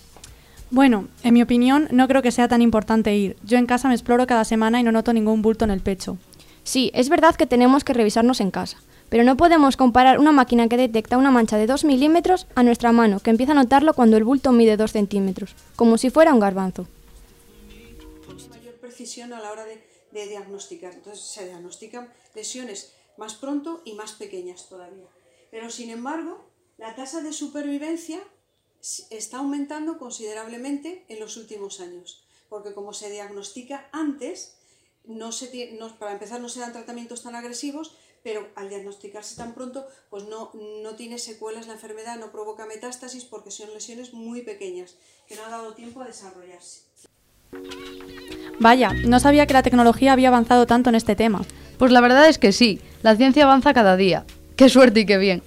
Bueno, 0.70 1.06
en 1.22 1.35
mi 1.35 1.42
opinión, 1.42 1.88
no 1.90 2.09
creo 2.09 2.22
que 2.22 2.32
sea 2.32 2.48
tan 2.48 2.61
importante 2.61 3.16
ir. 3.16 3.37
Yo 3.44 3.56
en 3.56 3.66
casa 3.66 3.88
me 3.88 3.94
exploro 3.94 4.26
cada 4.26 4.44
semana 4.44 4.80
y 4.80 4.82
no 4.82 4.92
noto 4.92 5.12
ningún 5.12 5.40
bulto 5.40 5.64
en 5.64 5.70
el 5.70 5.80
pecho. 5.80 6.18
Sí, 6.64 6.90
es 6.94 7.09
verdad 7.09 7.37
que 7.37 7.46
tenemos 7.46 7.85
que 7.85 7.94
revisarnos 7.94 8.40
en 8.40 8.50
casa, 8.50 8.78
pero 9.09 9.22
no 9.22 9.37
podemos 9.37 9.76
comparar 9.76 10.18
una 10.18 10.32
máquina 10.32 10.68
que 10.68 10.76
detecta 10.76 11.18
una 11.18 11.30
mancha 11.30 11.56
de 11.56 11.66
2 11.66 11.85
milímetros 11.85 12.46
a 12.56 12.62
nuestra 12.62 12.90
mano, 12.90 13.20
que 13.20 13.30
empieza 13.30 13.52
a 13.52 13.54
notarlo 13.54 13.94
cuando 13.94 14.16
el 14.16 14.24
bulto 14.24 14.50
mide 14.50 14.76
2 14.76 14.90
centímetros, 14.90 15.54
como 15.76 15.98
si 15.98 16.11
fuera 16.11 16.35
un 16.35 16.40
garbanzo. 16.40 16.88
A 19.35 19.40
la 19.40 19.52
hora 19.52 19.64
de, 19.64 19.85
diagnosticar. 20.12 20.94
Entonces 20.94 21.24
se 21.24 21.44
diagnostican 21.44 22.12
lesiones 22.35 22.94
más 23.18 23.35
pronto 23.35 23.82
y 23.85 23.92
más 23.92 24.12
pequeñas 24.12 24.68
todavía. 24.68 25.09
Pero 25.50 25.70
sin 25.70 25.90
embargo, 25.90 26.50
la 26.78 26.94
tasa 26.94 27.20
de 27.20 27.32
supervivencia 27.32 28.22
está 29.11 29.38
aumentando 29.38 29.98
considerablemente 29.98 31.04
en 31.09 31.20
los 31.20 31.37
últimos 31.37 31.80
años, 31.80 32.24
porque 32.48 32.72
como 32.72 32.92
se 32.92 33.11
diagnostica 33.11 33.88
antes, 33.92 34.56
para 35.98 36.12
empezar 36.12 36.40
no 36.40 36.48
se 36.48 36.61
dan 36.61 36.72
tratamientos 36.72 37.22
tan 37.22 37.35
agresivos, 37.35 37.94
pero 38.22 38.48
al 38.56 38.68
diagnosticarse 38.68 39.37
tan 39.37 39.54
pronto, 39.54 39.87
pues 40.11 40.24
no, 40.24 40.50
no 40.54 40.96
tiene 40.96 41.18
secuelas 41.18 41.66
la 41.66 41.74
enfermedad, 41.74 42.18
no 42.18 42.32
provoca 42.32 42.66
metástasis 42.66 43.24
porque 43.24 43.50
son 43.50 43.72
lesiones 43.72 44.14
muy 44.14 44.42
pequeñas, 44.42 44.96
que 45.28 45.37
no 45.37 45.44
ha 45.44 45.50
dado 45.50 45.74
tiempo 45.74 46.00
a 46.00 46.06
desarrollarse. 46.06 46.86
Vaya, 48.59 48.92
no 49.06 49.20
sabía 49.20 49.46
que 49.46 49.54
la 49.54 49.62
tecnología 49.62 50.12
había 50.12 50.28
avanzado 50.28 50.66
tanto 50.66 50.88
en 50.88 50.96
este 50.96 51.14
tema. 51.14 51.42
Pues 51.78 51.92
la 51.92 52.00
verdad 52.00 52.28
es 52.28 52.38
que 52.38 52.52
sí, 52.52 52.80
la 53.02 53.16
ciencia 53.16 53.44
avanza 53.44 53.74
cada 53.74 53.96
día. 53.96 54.24
Qué 54.56 54.68
suerte 54.68 55.00
y 55.00 55.06
qué 55.06 55.18
bien. 55.18 55.42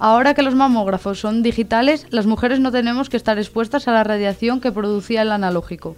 Ahora 0.00 0.34
que 0.34 0.42
los 0.42 0.54
mamógrafos 0.54 1.20
son 1.20 1.42
digitales, 1.42 2.06
las 2.10 2.26
mujeres 2.26 2.60
no 2.60 2.70
tenemos 2.70 3.08
que 3.08 3.16
estar 3.16 3.38
expuestas 3.38 3.88
a 3.88 3.92
la 3.92 4.04
radiación 4.04 4.60
que 4.60 4.72
producía 4.72 5.22
el 5.22 5.32
analógico. 5.32 5.96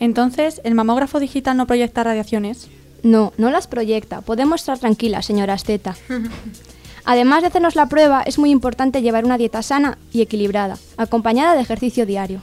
Entonces, 0.00 0.60
¿el 0.64 0.74
mamógrafo 0.74 1.20
digital 1.20 1.56
no 1.56 1.66
proyecta 1.66 2.04
radiaciones? 2.04 2.68
No, 3.02 3.32
no 3.36 3.50
las 3.50 3.66
proyecta. 3.66 4.20
Podemos 4.20 4.60
estar 4.60 4.78
tranquilas, 4.78 5.26
señora 5.26 5.54
Asteta. 5.54 5.96
Además 7.04 7.42
de 7.42 7.48
hacernos 7.48 7.76
la 7.76 7.88
prueba, 7.88 8.22
es 8.22 8.38
muy 8.38 8.50
importante 8.50 9.02
llevar 9.02 9.24
una 9.24 9.38
dieta 9.38 9.62
sana 9.62 9.98
y 10.12 10.20
equilibrada, 10.20 10.78
acompañada 10.96 11.54
de 11.54 11.62
ejercicio 11.62 12.06
diario. 12.06 12.42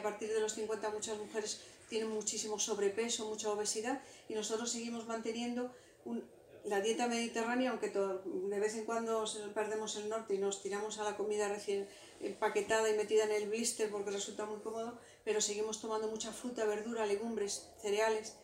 A 0.00 0.02
partir 0.02 0.32
de 0.32 0.40
los 0.40 0.54
50 0.54 0.88
muchas 0.90 1.18
mujeres 1.18 1.60
tienen 1.90 2.08
muchísimo 2.08 2.58
sobrepeso, 2.58 3.28
mucha 3.28 3.50
obesidad 3.50 4.00
y 4.30 4.34
nosotros 4.34 4.72
seguimos 4.72 5.06
manteniendo 5.06 5.74
un, 6.06 6.24
la 6.64 6.80
dieta 6.80 7.06
mediterránea, 7.06 7.70
aunque 7.70 7.90
de 7.90 8.58
vez 8.58 8.74
en 8.76 8.86
cuando 8.86 9.26
perdemos 9.52 9.96
el 9.96 10.08
norte 10.08 10.34
y 10.34 10.38
nos 10.38 10.62
tiramos 10.62 10.98
a 10.98 11.04
la 11.04 11.18
comida 11.18 11.50
recién 11.50 11.86
empaquetada 12.20 12.88
y 12.88 12.96
metida 12.96 13.24
en 13.24 13.32
el 13.32 13.50
blister 13.50 13.90
porque 13.90 14.10
resulta 14.10 14.46
muy 14.46 14.60
cómodo, 14.60 14.98
pero 15.22 15.42
seguimos 15.42 15.82
tomando 15.82 16.08
mucha 16.08 16.32
fruta, 16.32 16.64
verdura, 16.64 17.04
legumbres, 17.04 17.68
cereales. 17.82 18.36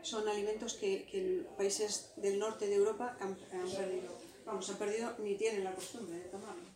Son 0.00 0.26
alimentos 0.26 0.72
que, 0.72 1.06
en 1.12 1.46
países 1.58 2.12
del 2.16 2.38
norte 2.38 2.66
de 2.66 2.76
Europa 2.76 3.18
han, 3.20 3.34
perdido. 3.36 4.10
Vamos, 4.46 4.70
han 4.70 4.76
perdido 4.76 5.14
ni 5.18 5.36
tienen 5.36 5.64
la 5.64 5.74
costumbre 5.74 6.18
de 6.18 6.24
tomarlo. 6.30 6.73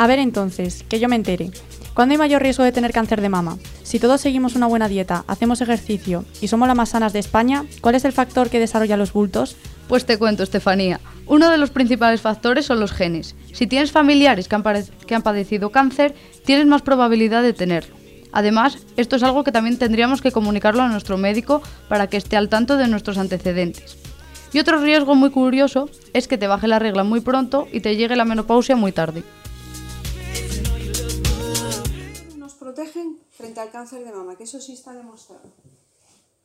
A 0.00 0.06
ver 0.06 0.18
entonces, 0.18 0.82
que 0.88 0.98
yo 0.98 1.10
me 1.10 1.16
entere. 1.16 1.50
¿Cuándo 1.92 2.14
hay 2.14 2.18
mayor 2.18 2.40
riesgo 2.40 2.64
de 2.64 2.72
tener 2.72 2.90
cáncer 2.90 3.20
de 3.20 3.28
mama? 3.28 3.58
Si 3.82 3.98
todos 3.98 4.22
seguimos 4.22 4.56
una 4.56 4.66
buena 4.66 4.88
dieta, 4.88 5.24
hacemos 5.26 5.60
ejercicio 5.60 6.24
y 6.40 6.48
somos 6.48 6.68
las 6.68 6.76
más 6.78 6.88
sanas 6.88 7.12
de 7.12 7.18
España, 7.18 7.66
¿cuál 7.82 7.96
es 7.96 8.06
el 8.06 8.12
factor 8.14 8.48
que 8.48 8.58
desarrolla 8.58 8.96
los 8.96 9.12
bultos? 9.12 9.56
Pues 9.88 10.06
te 10.06 10.16
cuento, 10.16 10.42
Estefanía. 10.42 11.00
Uno 11.26 11.50
de 11.50 11.58
los 11.58 11.68
principales 11.68 12.22
factores 12.22 12.64
son 12.64 12.80
los 12.80 12.92
genes. 12.92 13.36
Si 13.52 13.66
tienes 13.66 13.92
familiares 13.92 14.48
que 14.48 14.54
han, 14.54 15.22
padecido 15.22 15.68
cáncer, 15.68 16.14
tienes 16.46 16.64
más 16.64 16.80
probabilidad 16.80 17.42
de 17.42 17.52
tenerlo. 17.52 17.94
Además, 18.32 18.78
esto 18.96 19.16
es 19.16 19.22
algo 19.22 19.44
que 19.44 19.52
también 19.52 19.76
tendríamos 19.76 20.22
que 20.22 20.32
comunicarlo 20.32 20.80
a 20.80 20.88
nuestro 20.88 21.18
médico 21.18 21.60
para 21.90 22.06
que 22.06 22.16
esté 22.16 22.38
al 22.38 22.48
tanto 22.48 22.78
de 22.78 22.88
nuestros 22.88 23.18
antecedentes. 23.18 23.98
Y 24.54 24.60
otro 24.60 24.80
riesgo 24.80 25.14
muy 25.14 25.28
curioso 25.28 25.90
es 26.14 26.26
que 26.26 26.38
te 26.38 26.46
baje 26.46 26.68
la 26.68 26.78
regla 26.78 27.04
muy 27.04 27.20
pronto 27.20 27.68
y 27.70 27.80
te 27.80 27.96
llegue 27.96 28.16
la 28.16 28.24
menopausia 28.24 28.76
muy 28.76 28.92
tarde. 28.92 29.24
Protegen 32.70 33.18
frente 33.30 33.58
al 33.58 33.72
cáncer 33.72 34.04
de 34.04 34.12
mama, 34.12 34.36
que 34.36 34.44
eso 34.44 34.60
sí 34.60 34.74
está 34.74 34.92
demostrado. 34.92 35.42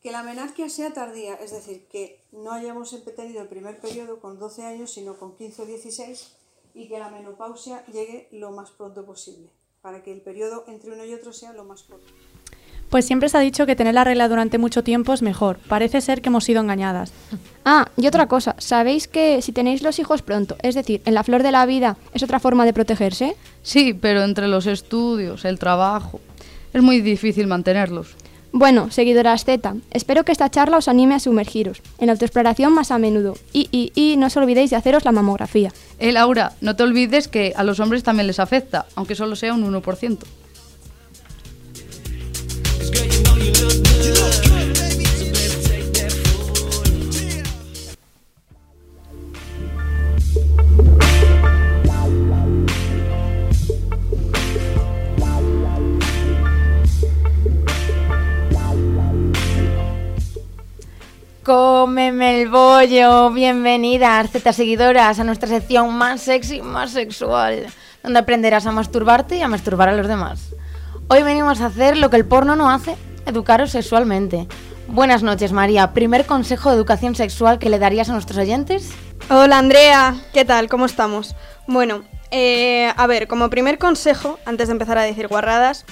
Que 0.02 0.10
la 0.10 0.24
menarquia 0.24 0.68
sea 0.68 0.92
tardía, 0.92 1.34
es 1.34 1.52
decir, 1.52 1.86
que 1.86 2.20
no 2.32 2.50
hayamos 2.50 2.90
tenido 3.14 3.42
el 3.42 3.48
primer 3.48 3.80
periodo 3.80 4.20
con 4.20 4.38
12 4.38 4.64
años, 4.64 4.90
sino 4.92 5.16
con 5.16 5.36
15 5.36 5.62
o 5.62 5.66
16, 5.66 6.32
y 6.74 6.88
que 6.88 6.98
la 6.98 7.10
menopausia 7.10 7.86
llegue 7.86 8.28
lo 8.32 8.50
más 8.50 8.70
pronto 8.72 9.06
posible, 9.06 9.48
para 9.82 10.02
que 10.02 10.12
el 10.12 10.20
periodo 10.20 10.64
entre 10.66 10.92
uno 10.92 11.04
y 11.04 11.14
otro 11.14 11.32
sea 11.32 11.52
lo 11.52 11.64
más 11.64 11.84
pronto. 11.84 12.08
Pues 12.90 13.04
siempre 13.04 13.28
se 13.28 13.36
ha 13.36 13.40
dicho 13.40 13.66
que 13.66 13.76
tener 13.76 13.94
la 13.94 14.04
regla 14.04 14.28
durante 14.28 14.58
mucho 14.58 14.84
tiempo 14.84 15.12
es 15.12 15.22
mejor. 15.22 15.58
Parece 15.68 16.00
ser 16.00 16.22
que 16.22 16.28
hemos 16.28 16.44
sido 16.44 16.60
engañadas. 16.60 17.12
Ah, 17.64 17.88
y 17.96 18.06
otra 18.06 18.28
cosa, 18.28 18.54
¿sabéis 18.58 19.08
que 19.08 19.42
si 19.42 19.52
tenéis 19.52 19.82
los 19.82 19.98
hijos 19.98 20.22
pronto, 20.22 20.56
es 20.62 20.74
decir, 20.74 21.02
en 21.04 21.14
la 21.14 21.24
flor 21.24 21.42
de 21.42 21.52
la 21.52 21.66
vida, 21.66 21.96
es 22.14 22.22
otra 22.22 22.38
forma 22.38 22.64
de 22.64 22.72
protegerse? 22.72 23.36
Sí, 23.62 23.92
pero 23.92 24.22
entre 24.22 24.46
los 24.46 24.66
estudios, 24.66 25.44
el 25.44 25.58
trabajo, 25.58 26.20
es 26.72 26.82
muy 26.82 27.00
difícil 27.00 27.46
mantenerlos. 27.48 28.14
Bueno, 28.52 28.90
seguidoras 28.90 29.44
Z, 29.44 29.74
espero 29.90 30.24
que 30.24 30.32
esta 30.32 30.50
charla 30.50 30.78
os 30.78 30.88
anime 30.88 31.16
a 31.16 31.20
sumergiros 31.20 31.82
en 31.98 32.06
la 32.06 32.12
autoexploración 32.12 32.72
más 32.72 32.90
a 32.90 32.98
menudo. 32.98 33.34
Y, 33.52 33.68
y, 33.70 33.92
y 33.94 34.16
no 34.16 34.28
os 34.28 34.36
olvidéis 34.36 34.70
de 34.70 34.76
haceros 34.76 35.04
la 35.04 35.12
mamografía. 35.12 35.72
Eh, 35.98 36.12
Laura, 36.12 36.52
no 36.62 36.74
te 36.76 36.84
olvides 36.84 37.28
que 37.28 37.52
a 37.56 37.64
los 37.64 37.80
hombres 37.80 38.02
también 38.02 38.28
les 38.28 38.40
afecta, 38.40 38.86
aunque 38.94 39.14
solo 39.14 39.36
sea 39.36 39.52
un 39.52 39.70
1%. 39.70 40.18
Cómeme 61.46 62.42
el 62.42 62.48
bollo, 62.48 63.30
bienvenidas, 63.30 64.32
Z 64.32 64.52
seguidoras, 64.52 65.20
a 65.20 65.22
nuestra 65.22 65.48
sección 65.48 65.94
más 65.94 66.20
sexy, 66.20 66.60
más 66.60 66.90
sexual, 66.90 67.66
donde 68.02 68.18
aprenderás 68.18 68.66
a 68.66 68.72
masturbarte 68.72 69.36
y 69.36 69.42
a 69.42 69.46
masturbar 69.46 69.88
a 69.88 69.94
los 69.94 70.08
demás. 70.08 70.55
Hoy 71.08 71.22
venimos 71.22 71.60
a 71.60 71.66
hacer 71.66 71.96
lo 71.96 72.10
que 72.10 72.16
el 72.16 72.26
porno 72.26 72.56
no 72.56 72.68
hace, 72.68 72.96
educaros 73.26 73.70
sexualmente. 73.70 74.48
Buenas 74.88 75.22
noches, 75.22 75.52
María. 75.52 75.92
Primer 75.92 76.26
consejo 76.26 76.70
de 76.70 76.76
educación 76.76 77.14
sexual 77.14 77.60
que 77.60 77.70
le 77.70 77.78
darías 77.78 78.08
a 78.08 78.12
nuestros 78.12 78.38
oyentes. 78.38 78.90
Hola, 79.30 79.58
Andrea. 79.58 80.16
¿Qué 80.32 80.44
tal? 80.44 80.68
¿Cómo 80.68 80.84
estamos? 80.84 81.36
Bueno, 81.68 82.02
eh, 82.32 82.92
a 82.96 83.06
ver, 83.06 83.28
como 83.28 83.50
primer 83.50 83.78
consejo, 83.78 84.40
antes 84.44 84.66
de 84.66 84.72
empezar 84.72 84.98
a 84.98 85.02
decir 85.02 85.28
guarradas, 85.28 85.84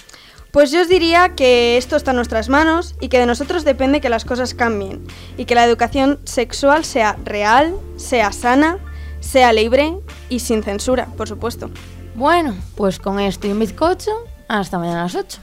Pues 0.51 0.71
yo 0.71 0.83
os 0.83 0.89
diría 0.89 1.31
que 1.31 1.77
esto 1.77 1.97
está 1.97 2.13
en 2.13 2.17
nuestras 2.17 2.49
manos 2.49 2.95
y 3.01 3.09
que 3.09 3.19
de 3.19 3.27
nosotros 3.27 3.65
depende 3.65 4.01
que 4.01 4.09
las 4.09 4.25
cosas 4.25 4.55
cambien 4.55 5.05
y 5.37 5.47
que 5.47 5.57
la 5.57 5.65
educación 5.65 6.21
sexual 6.23 6.85
sea 6.85 7.17
real, 7.25 7.75
sea 7.97 8.31
sana, 8.31 8.79
sea 9.19 9.53
libre 9.53 9.99
y 10.29 10.39
sin 10.39 10.63
censura, 10.63 11.09
por 11.17 11.29
supuesto. 11.29 11.71
Bueno, 12.15 12.55
pues 12.77 13.01
con 13.01 13.19
esto 13.19 13.49
y 13.49 13.51
un 13.51 13.59
bizcocho, 13.59 14.13
hasta 14.49 14.79
mañana 14.79 15.01
a 15.01 15.05
las 15.05 15.15
8. 15.15 15.41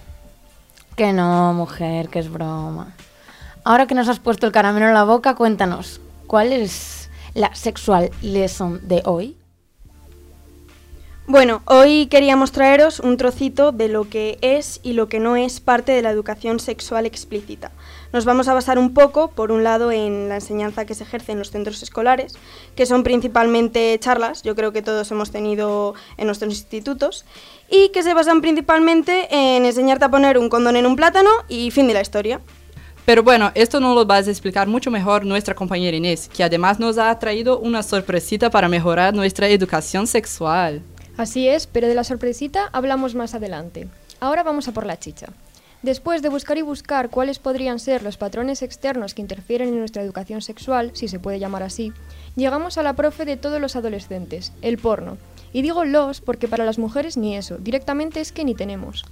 Que 0.95 1.13
no, 1.13 1.53
mujer, 1.53 2.09
que 2.09 2.19
es 2.19 2.31
broma. 2.31 2.93
Ahora 3.63 3.87
que 3.87 3.95
nos 3.95 4.07
has 4.07 4.19
puesto 4.19 4.47
el 4.47 4.51
caramelo 4.51 4.87
en 4.87 4.93
la 4.93 5.03
boca, 5.03 5.35
cuéntanos, 5.35 6.01
¿cuál 6.27 6.51
es 6.51 7.09
la 7.33 7.53
sexual 7.55 8.11
lesson 8.21 8.87
de 8.87 9.01
hoy? 9.05 9.37
Bueno, 11.27 11.61
hoy 11.65 12.07
queríamos 12.07 12.51
traeros 12.51 12.99
un 12.99 13.15
trocito 13.15 13.71
de 13.71 13.87
lo 13.87 14.09
que 14.09 14.37
es 14.41 14.79
y 14.83 14.93
lo 14.93 15.07
que 15.07 15.19
no 15.19 15.35
es 15.35 15.59
parte 15.59 15.91
de 15.91 16.01
la 16.01 16.09
educación 16.09 16.59
sexual 16.59 17.05
explícita. 17.05 17.71
Nos 18.13 18.26
vamos 18.26 18.50
a 18.50 18.54
basar 18.54 18.78
un 18.78 18.93
poco, 18.93 19.30
por 19.30 19.54
un 19.54 19.63
lado, 19.63 19.91
en 19.91 20.28
la 20.28 20.36
enseñanza 20.36 20.86
que 20.86 20.95
se 20.95 21.04
ejerce 21.04 21.32
en 21.32 21.39
los 21.39 21.50
centros 21.50 21.82
escolares, 21.82 22.34
que 22.76 22.86
son 22.86 23.04
principalmente 23.04 23.97
charlas, 24.00 24.43
yo 24.43 24.54
creo 24.54 24.74
que 24.74 24.82
todos 24.82 25.10
hemos 25.12 25.32
tenido 25.32 25.93
en 26.17 26.26
nuestros 26.28 26.52
institutos, 26.52 27.24
y 27.69 27.89
que 27.89 28.04
se 28.04 28.13
basan 28.13 28.41
principalmente 28.41 29.28
en 29.32 29.65
enseñarte 29.65 30.06
a 30.06 30.10
poner 30.10 30.38
un 30.38 30.50
condón 30.50 30.76
en 30.76 30.86
un 30.86 30.97
plátano 30.97 31.30
y 31.47 31.71
fin 31.71 31.88
de 31.88 31.93
la 31.93 32.02
historia. 32.02 32.41
Pero 33.06 33.24
bueno, 33.24 33.52
esto 33.56 33.80
nos 33.80 33.95
lo 33.95 34.06
va 34.06 34.17
a 34.17 34.19
explicar 34.19 34.67
mucho 34.67 34.91
mejor 34.91 35.26
nuestra 35.26 35.56
compañera 35.56 35.95
Inés, 35.95 36.30
que 36.30 36.43
además 36.43 36.80
nos 36.80 36.97
ha 36.97 37.17
traído 37.17 37.60
una 37.60 37.82
sorpresita 37.82 38.50
para 38.50 38.67
mejorar 38.67 39.13
nuestra 39.13 39.47
educación 39.47 40.06
sexual. 40.06 40.82
Así 41.15 41.47
es, 41.47 41.65
pero 41.65 41.88
de 41.88 41.95
la 41.95 42.04
sorpresita 42.04 42.69
hablamos 42.74 43.15
más 43.15 43.34
adelante. 43.36 43.88
Ahora 44.19 44.43
vamos 44.43 44.67
a 44.67 44.74
por 44.74 44.86
la 44.86 45.00
chicha. 45.00 45.28
Después 45.83 46.21
de 46.21 46.29
buscar 46.29 46.59
y 46.59 46.61
buscar 46.61 47.09
cuáles 47.09 47.39
podrían 47.39 47.79
ser 47.79 48.03
los 48.03 48.17
patrones 48.17 48.61
externos 48.61 49.15
que 49.15 49.21
interfieren 49.21 49.69
en 49.69 49.79
nuestra 49.79 50.03
educación 50.03 50.43
sexual, 50.43 50.91
si 50.93 51.07
se 51.07 51.19
puede 51.19 51.39
llamar 51.39 51.63
así, 51.63 51.91
llegamos 52.35 52.77
a 52.77 52.83
la 52.83 52.93
profe 52.93 53.25
de 53.25 53.35
todos 53.35 53.59
los 53.59 53.75
adolescentes, 53.75 54.53
el 54.61 54.77
porno. 54.77 55.17
Y 55.53 55.63
digo 55.63 55.83
los 55.83 56.21
porque 56.21 56.47
para 56.47 56.65
las 56.65 56.77
mujeres 56.77 57.17
ni 57.17 57.35
eso, 57.35 57.57
directamente 57.57 58.21
es 58.21 58.31
que 58.31 58.45
ni 58.45 58.53
tenemos. 58.53 59.05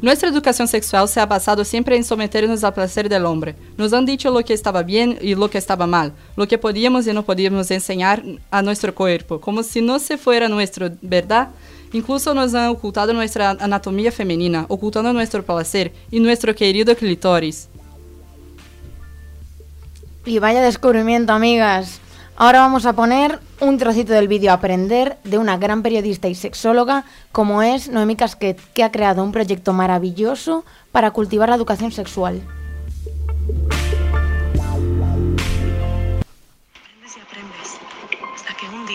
Nuestra 0.00 0.28
educación 0.28 0.68
sexual 0.68 1.08
se 1.08 1.20
ha 1.20 1.26
basado 1.26 1.64
siempre 1.64 1.96
en 1.96 2.04
someternos 2.04 2.62
al 2.62 2.74
placer 2.74 3.08
del 3.08 3.24
hombre. 3.24 3.56
Nos 3.78 3.94
han 3.94 4.04
dicho 4.04 4.30
lo 4.30 4.44
que 4.44 4.52
estaba 4.52 4.82
bien 4.82 5.18
y 5.22 5.34
lo 5.34 5.48
que 5.48 5.56
estaba 5.56 5.86
mal, 5.86 6.12
lo 6.36 6.46
que 6.46 6.58
podíamos 6.58 7.06
y 7.06 7.14
no 7.14 7.24
podíamos 7.24 7.70
enseñar 7.70 8.22
a 8.50 8.60
nuestro 8.60 8.94
cuerpo, 8.94 9.40
como 9.40 9.62
si 9.62 9.80
no 9.80 9.98
se 9.98 10.18
fuera 10.18 10.48
nuestro, 10.48 10.90
¿verdad? 11.00 11.48
Incluso 11.92 12.34
nos 12.34 12.54
han 12.54 12.68
ocultado 12.68 13.12
nuestra 13.12 13.50
anatomía 13.50 14.12
femenina, 14.12 14.66
ocultando 14.68 15.12
nuestro 15.12 15.44
placer 15.44 15.92
y 16.10 16.20
nuestro 16.20 16.54
querido 16.54 16.94
clitoris. 16.96 17.68
Y 20.24 20.38
vaya 20.38 20.60
descubrimiento, 20.60 21.32
amigas. 21.32 22.00
Ahora 22.36 22.60
vamos 22.60 22.84
a 22.84 22.92
poner 22.92 23.38
un 23.60 23.78
trocito 23.78 24.12
del 24.12 24.28
vídeo 24.28 24.52
Aprender 24.52 25.16
de 25.24 25.38
una 25.38 25.56
gran 25.56 25.82
periodista 25.82 26.28
y 26.28 26.34
sexóloga 26.34 27.04
como 27.32 27.62
es 27.62 27.88
Noemí 27.88 28.16
Casquet, 28.16 28.60
que 28.74 28.84
ha 28.84 28.92
creado 28.92 29.24
un 29.24 29.32
proyecto 29.32 29.72
maravilloso 29.72 30.64
para 30.92 31.12
cultivar 31.12 31.48
la 31.48 31.54
educación 31.54 31.92
sexual. 31.92 32.42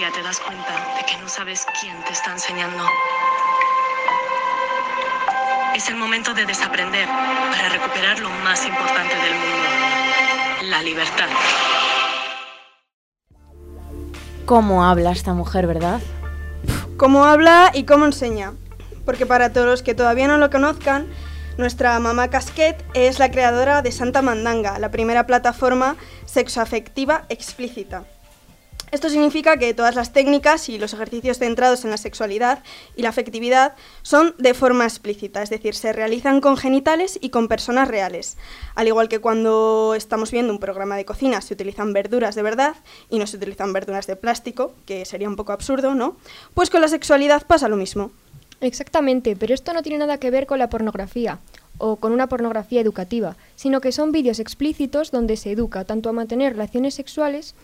Día 0.01 0.11
te 0.11 0.23
das 0.23 0.39
cuenta 0.39 0.73
de 0.97 1.05
que 1.05 1.15
no 1.21 1.29
sabes 1.29 1.67
quién 1.79 1.95
te 2.05 2.13
está 2.13 2.31
enseñando. 2.31 2.83
Es 5.75 5.87
el 5.89 5.95
momento 5.95 6.33
de 6.33 6.43
desaprender 6.47 7.07
para 7.07 7.69
recuperar 7.69 8.17
lo 8.17 8.31
más 8.43 8.65
importante 8.65 9.13
del 9.13 9.33
mundo, 9.35 10.71
la 10.71 10.81
libertad. 10.81 11.27
¿Cómo 14.47 14.83
habla 14.83 15.11
esta 15.11 15.35
mujer, 15.35 15.67
verdad? 15.67 16.01
Cómo 16.97 17.25
habla 17.25 17.69
y 17.71 17.83
cómo 17.83 18.05
enseña. 18.05 18.53
Porque 19.05 19.27
para 19.27 19.53
todos 19.53 19.67
los 19.67 19.83
que 19.83 19.93
todavía 19.93 20.27
no 20.27 20.39
lo 20.39 20.49
conozcan, 20.49 21.05
nuestra 21.59 21.99
mamá 21.99 22.29
Casquet 22.29 22.83
es 22.95 23.19
la 23.19 23.29
creadora 23.29 23.83
de 23.83 23.91
Santa 23.91 24.23
Mandanga, 24.23 24.79
la 24.79 24.89
primera 24.89 25.27
plataforma 25.27 25.95
sexoafectiva 26.25 27.25
explícita. 27.29 28.03
Esto 28.91 29.09
significa 29.09 29.55
que 29.55 29.73
todas 29.73 29.95
las 29.95 30.11
técnicas 30.11 30.67
y 30.67 30.77
los 30.77 30.93
ejercicios 30.93 31.37
centrados 31.37 31.85
en 31.85 31.91
la 31.91 31.97
sexualidad 31.97 32.61
y 32.97 33.03
la 33.03 33.09
afectividad 33.09 33.73
son 34.01 34.35
de 34.37 34.53
forma 34.53 34.83
explícita, 34.83 35.41
es 35.41 35.49
decir, 35.49 35.75
se 35.75 35.93
realizan 35.93 36.41
con 36.41 36.57
genitales 36.57 37.17
y 37.21 37.29
con 37.29 37.47
personas 37.47 37.87
reales. 37.87 38.37
Al 38.75 38.89
igual 38.89 39.07
que 39.07 39.19
cuando 39.19 39.95
estamos 39.95 40.31
viendo 40.31 40.51
un 40.51 40.59
programa 40.59 40.97
de 40.97 41.05
cocina 41.05 41.39
se 41.39 41.53
utilizan 41.53 41.93
verduras 41.93 42.35
de 42.35 42.41
verdad 42.43 42.75
y 43.09 43.17
no 43.17 43.27
se 43.27 43.37
utilizan 43.37 43.71
verduras 43.71 44.07
de 44.07 44.17
plástico, 44.17 44.73
que 44.85 45.05
sería 45.05 45.29
un 45.29 45.37
poco 45.37 45.53
absurdo, 45.53 45.95
¿no? 45.95 46.17
Pues 46.53 46.69
con 46.69 46.81
la 46.81 46.89
sexualidad 46.89 47.47
pasa 47.47 47.69
lo 47.69 47.77
mismo. 47.77 48.11
Exactamente, 48.59 49.37
pero 49.37 49.53
esto 49.53 49.73
no 49.73 49.83
tiene 49.83 49.99
nada 49.99 50.17
que 50.17 50.31
ver 50.31 50.45
con 50.45 50.59
la 50.59 50.69
pornografía 50.69 51.39
o 51.77 51.95
con 51.95 52.11
una 52.11 52.27
pornografía 52.27 52.81
educativa, 52.81 53.37
sino 53.55 53.79
que 53.79 53.93
son 53.93 54.11
vídeos 54.11 54.39
explícitos 54.39 55.11
donde 55.11 55.37
se 55.37 55.51
educa 55.51 55.85
tanto 55.85 56.09
a 56.09 56.13
mantener 56.13 56.53
relaciones 56.53 56.93
sexuales 56.93 57.55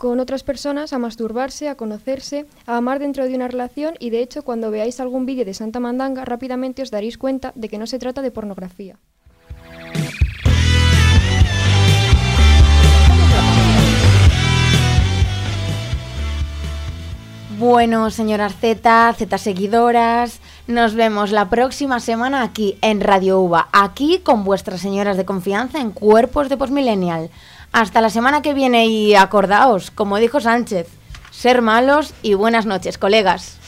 con 0.00 0.18
otras 0.18 0.44
personas, 0.44 0.94
a 0.94 0.98
masturbarse, 0.98 1.68
a 1.68 1.74
conocerse, 1.74 2.46
a 2.64 2.78
amar 2.78 3.00
dentro 3.00 3.26
de 3.26 3.34
una 3.34 3.48
relación 3.48 3.96
y 3.98 4.08
de 4.08 4.22
hecho 4.22 4.42
cuando 4.42 4.70
veáis 4.70 4.98
algún 4.98 5.26
vídeo 5.26 5.44
de 5.44 5.52
Santa 5.52 5.78
Mandanga 5.78 6.24
rápidamente 6.24 6.80
os 6.80 6.90
daréis 6.90 7.18
cuenta 7.18 7.52
de 7.54 7.68
que 7.68 7.76
no 7.76 7.86
se 7.86 7.98
trata 7.98 8.22
de 8.22 8.30
pornografía. 8.30 8.96
Bueno, 17.58 18.10
señoras 18.10 18.54
Z, 18.58 19.12
Z 19.18 19.36
seguidoras, 19.36 20.40
nos 20.66 20.94
vemos 20.94 21.30
la 21.30 21.50
próxima 21.50 22.00
semana 22.00 22.42
aquí 22.42 22.78
en 22.80 23.02
Radio 23.02 23.38
UVA, 23.40 23.68
aquí 23.70 24.20
con 24.20 24.44
vuestras 24.44 24.80
señoras 24.80 25.18
de 25.18 25.26
confianza 25.26 25.78
en 25.78 25.90
Cuerpos 25.90 26.48
de 26.48 26.56
Postmillennial. 26.56 27.28
Hasta 27.72 28.00
la 28.00 28.10
semana 28.10 28.42
que 28.42 28.52
viene 28.52 28.86
y 28.86 29.14
acordaos, 29.14 29.90
como 29.90 30.16
dijo 30.18 30.40
Sánchez, 30.40 30.88
ser 31.30 31.62
malos 31.62 32.14
y 32.22 32.34
buenas 32.34 32.66
noches, 32.66 32.98
colegas. 32.98 33.58